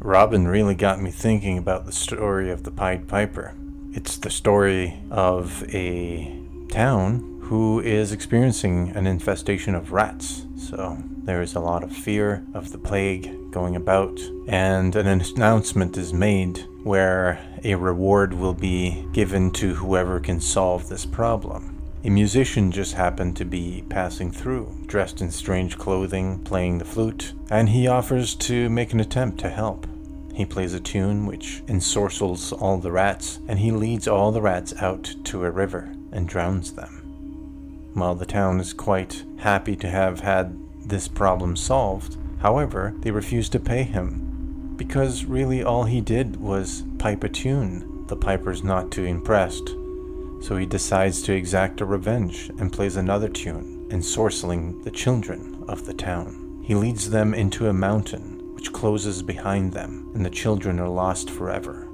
Robin 0.00 0.46
really 0.46 0.74
got 0.74 1.00
me 1.00 1.10
thinking 1.10 1.56
about 1.58 1.86
the 1.86 1.92
story 1.92 2.50
of 2.50 2.64
the 2.64 2.70
Pied 2.70 3.08
Piper. 3.08 3.54
It's 3.98 4.16
the 4.16 4.30
story 4.30 4.96
of 5.10 5.64
a 5.74 6.32
town 6.68 7.40
who 7.42 7.80
is 7.80 8.12
experiencing 8.12 8.90
an 8.90 9.08
infestation 9.08 9.74
of 9.74 9.90
rats. 9.90 10.46
So 10.56 10.98
there 11.24 11.42
is 11.42 11.56
a 11.56 11.60
lot 11.60 11.82
of 11.82 11.90
fear 11.90 12.46
of 12.54 12.70
the 12.70 12.78
plague 12.78 13.50
going 13.50 13.74
about, 13.74 14.20
and 14.46 14.94
an 14.94 15.08
announcement 15.08 15.96
is 15.96 16.12
made 16.12 16.64
where 16.84 17.40
a 17.64 17.74
reward 17.74 18.34
will 18.34 18.54
be 18.54 19.04
given 19.12 19.50
to 19.54 19.74
whoever 19.74 20.20
can 20.20 20.40
solve 20.40 20.88
this 20.88 21.04
problem. 21.04 21.76
A 22.04 22.10
musician 22.10 22.70
just 22.70 22.94
happened 22.94 23.36
to 23.38 23.44
be 23.44 23.84
passing 23.88 24.30
through, 24.30 24.76
dressed 24.86 25.20
in 25.20 25.32
strange 25.32 25.76
clothing, 25.76 26.38
playing 26.44 26.78
the 26.78 26.84
flute, 26.84 27.32
and 27.50 27.70
he 27.70 27.88
offers 27.88 28.36
to 28.36 28.70
make 28.70 28.92
an 28.92 29.00
attempt 29.00 29.40
to 29.40 29.50
help. 29.50 29.88
He 30.38 30.46
plays 30.46 30.72
a 30.72 30.78
tune 30.78 31.26
which 31.26 31.64
ensorcels 31.66 32.52
all 32.52 32.78
the 32.78 32.92
rats, 32.92 33.40
and 33.48 33.58
he 33.58 33.72
leads 33.72 34.06
all 34.06 34.30
the 34.30 34.40
rats 34.40 34.72
out 34.80 35.12
to 35.24 35.44
a 35.44 35.50
river 35.50 35.92
and 36.12 36.28
drowns 36.28 36.74
them. 36.74 37.90
While 37.94 38.14
the 38.14 38.24
town 38.24 38.60
is 38.60 38.72
quite 38.72 39.24
happy 39.38 39.74
to 39.74 39.90
have 39.90 40.20
had 40.20 40.56
this 40.78 41.08
problem 41.08 41.56
solved, 41.56 42.16
however, 42.38 42.94
they 43.00 43.10
refuse 43.10 43.48
to 43.48 43.58
pay 43.58 43.82
him. 43.82 44.76
because 44.78 45.24
really 45.24 45.62
all 45.62 45.84
he 45.84 46.00
did 46.00 46.36
was 46.36 46.84
pipe 46.98 47.24
a 47.24 47.28
tune. 47.28 48.06
The 48.06 48.16
piper's 48.16 48.62
not 48.62 48.90
too 48.90 49.04
impressed, 49.04 49.68
so 50.40 50.56
he 50.56 50.64
decides 50.64 51.20
to 51.22 51.34
exact 51.34 51.80
a 51.80 51.84
revenge 51.84 52.50
and 52.58 52.72
plays 52.72 52.96
another 52.96 53.28
tune, 53.28 53.86
ensorceling 53.90 54.82
the 54.84 54.90
children 54.90 55.64
of 55.68 55.84
the 55.84 55.94
town. 55.94 56.62
He 56.62 56.74
leads 56.74 57.10
them 57.10 57.34
into 57.34 57.66
a 57.66 57.72
mountain, 57.72 58.37
which 58.58 58.72
closes 58.72 59.22
behind 59.22 59.72
them, 59.72 60.10
and 60.16 60.26
the 60.26 60.30
children 60.30 60.80
are 60.80 60.88
lost 60.88 61.30
forever. 61.30 61.86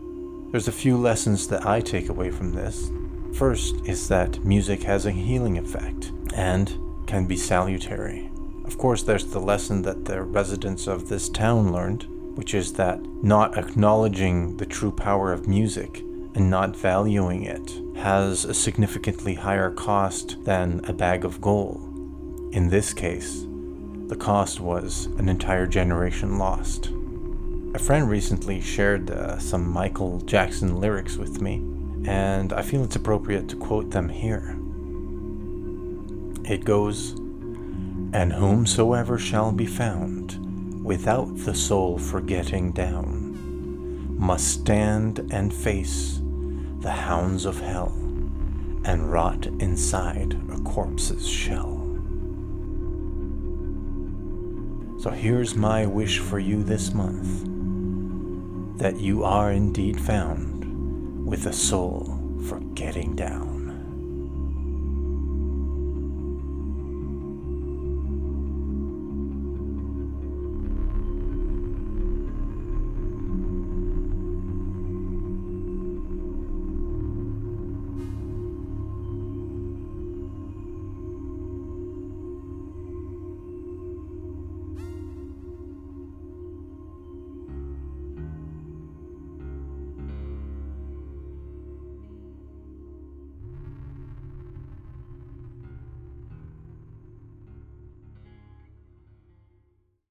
There's 0.51 0.67
a 0.67 0.73
few 0.73 0.97
lessons 0.97 1.47
that 1.49 1.67
I 1.67 1.83
take 1.83 2.09
away 2.09 2.31
from 2.31 2.55
this. 2.55 2.91
First 3.35 3.77
is 3.85 4.09
that 4.09 4.43
music 4.43 4.83
has 4.85 5.05
a 5.05 5.11
healing 5.11 5.59
effect 5.59 6.11
and 6.35 6.75
can 7.07 7.27
be 7.27 7.37
salutary. 7.37 8.31
Of 8.65 8.79
course, 8.79 9.03
there's 9.03 9.27
the 9.27 9.41
lesson 9.41 9.83
that 9.83 10.07
the 10.07 10.23
residents 10.23 10.87
of 10.87 11.11
this 11.11 11.29
town 11.29 11.71
learned, 11.71 12.07
which 12.35 12.55
is 12.55 12.73
that 12.73 12.99
not 13.23 13.59
acknowledging 13.59 14.57
the 14.57 14.65
true 14.65 14.91
power 14.91 15.35
of 15.35 15.47
music 15.47 15.99
and 16.35 16.49
not 16.49 16.75
valuing 16.75 17.43
it 17.43 17.79
has 17.97 18.47
a 18.47 18.55
significantly 18.55 19.35
higher 19.35 19.71
cost 19.71 20.43
than 20.47 20.81
a 20.85 20.95
bag 20.95 21.27
of 21.27 21.43
gold. 21.43 21.83
In 22.55 22.71
this 22.71 22.95
case, 22.95 23.47
the 24.09 24.17
cost 24.17 24.61
was 24.61 25.07
an 25.19 25.29
entire 25.29 25.67
generation 25.67 26.39
lost. 26.39 26.91
A 27.75 27.79
friend 27.79 28.09
recently 28.09 28.61
shared 28.61 29.11
uh, 29.11 29.39
some 29.39 29.69
Michael 29.69 30.21
Jackson 30.21 30.81
lyrics 30.81 31.17
with 31.17 31.41
me, 31.41 31.57
and 32.07 32.53
I 32.53 32.63
feel 32.63 32.85
it's 32.85 32.97
appropriate 32.97 33.49
to 33.49 33.57
quote 33.57 33.91
them 33.91 34.09
here. 34.09 34.57
It 36.45 36.65
goes, 36.65 37.13
And 38.13 38.33
whomsoever 38.33 39.19
shall 39.19 39.51
be 39.51 39.67
found 39.67 40.85
without 40.85 41.35
the 41.39 41.55
soul 41.55 41.99
forgetting 41.99 42.73
down 42.73 43.25
must 44.19 44.47
stand 44.49 45.27
and 45.33 45.53
face 45.53 46.21
the 46.81 46.93
hounds 46.93 47.47
of 47.47 47.61
hell 47.61 47.93
and 48.85 49.11
rot 49.11 49.47
inside 49.59 50.39
a 50.53 50.61
corpse's 50.61 51.27
shell. 51.27 51.74
So 55.05 55.11
here's 55.11 55.55
my 55.55 55.85
wish 55.85 56.19
for 56.19 56.39
you 56.39 56.63
this 56.63 56.95
month 56.95 57.45
that 58.79 58.97
you 58.97 59.23
are 59.23 59.53
indeed 59.53 60.01
found 60.01 61.27
with 61.27 61.45
a 61.45 61.53
soul 61.53 62.19
for 62.49 62.59
getting 62.73 63.15
down. 63.15 63.54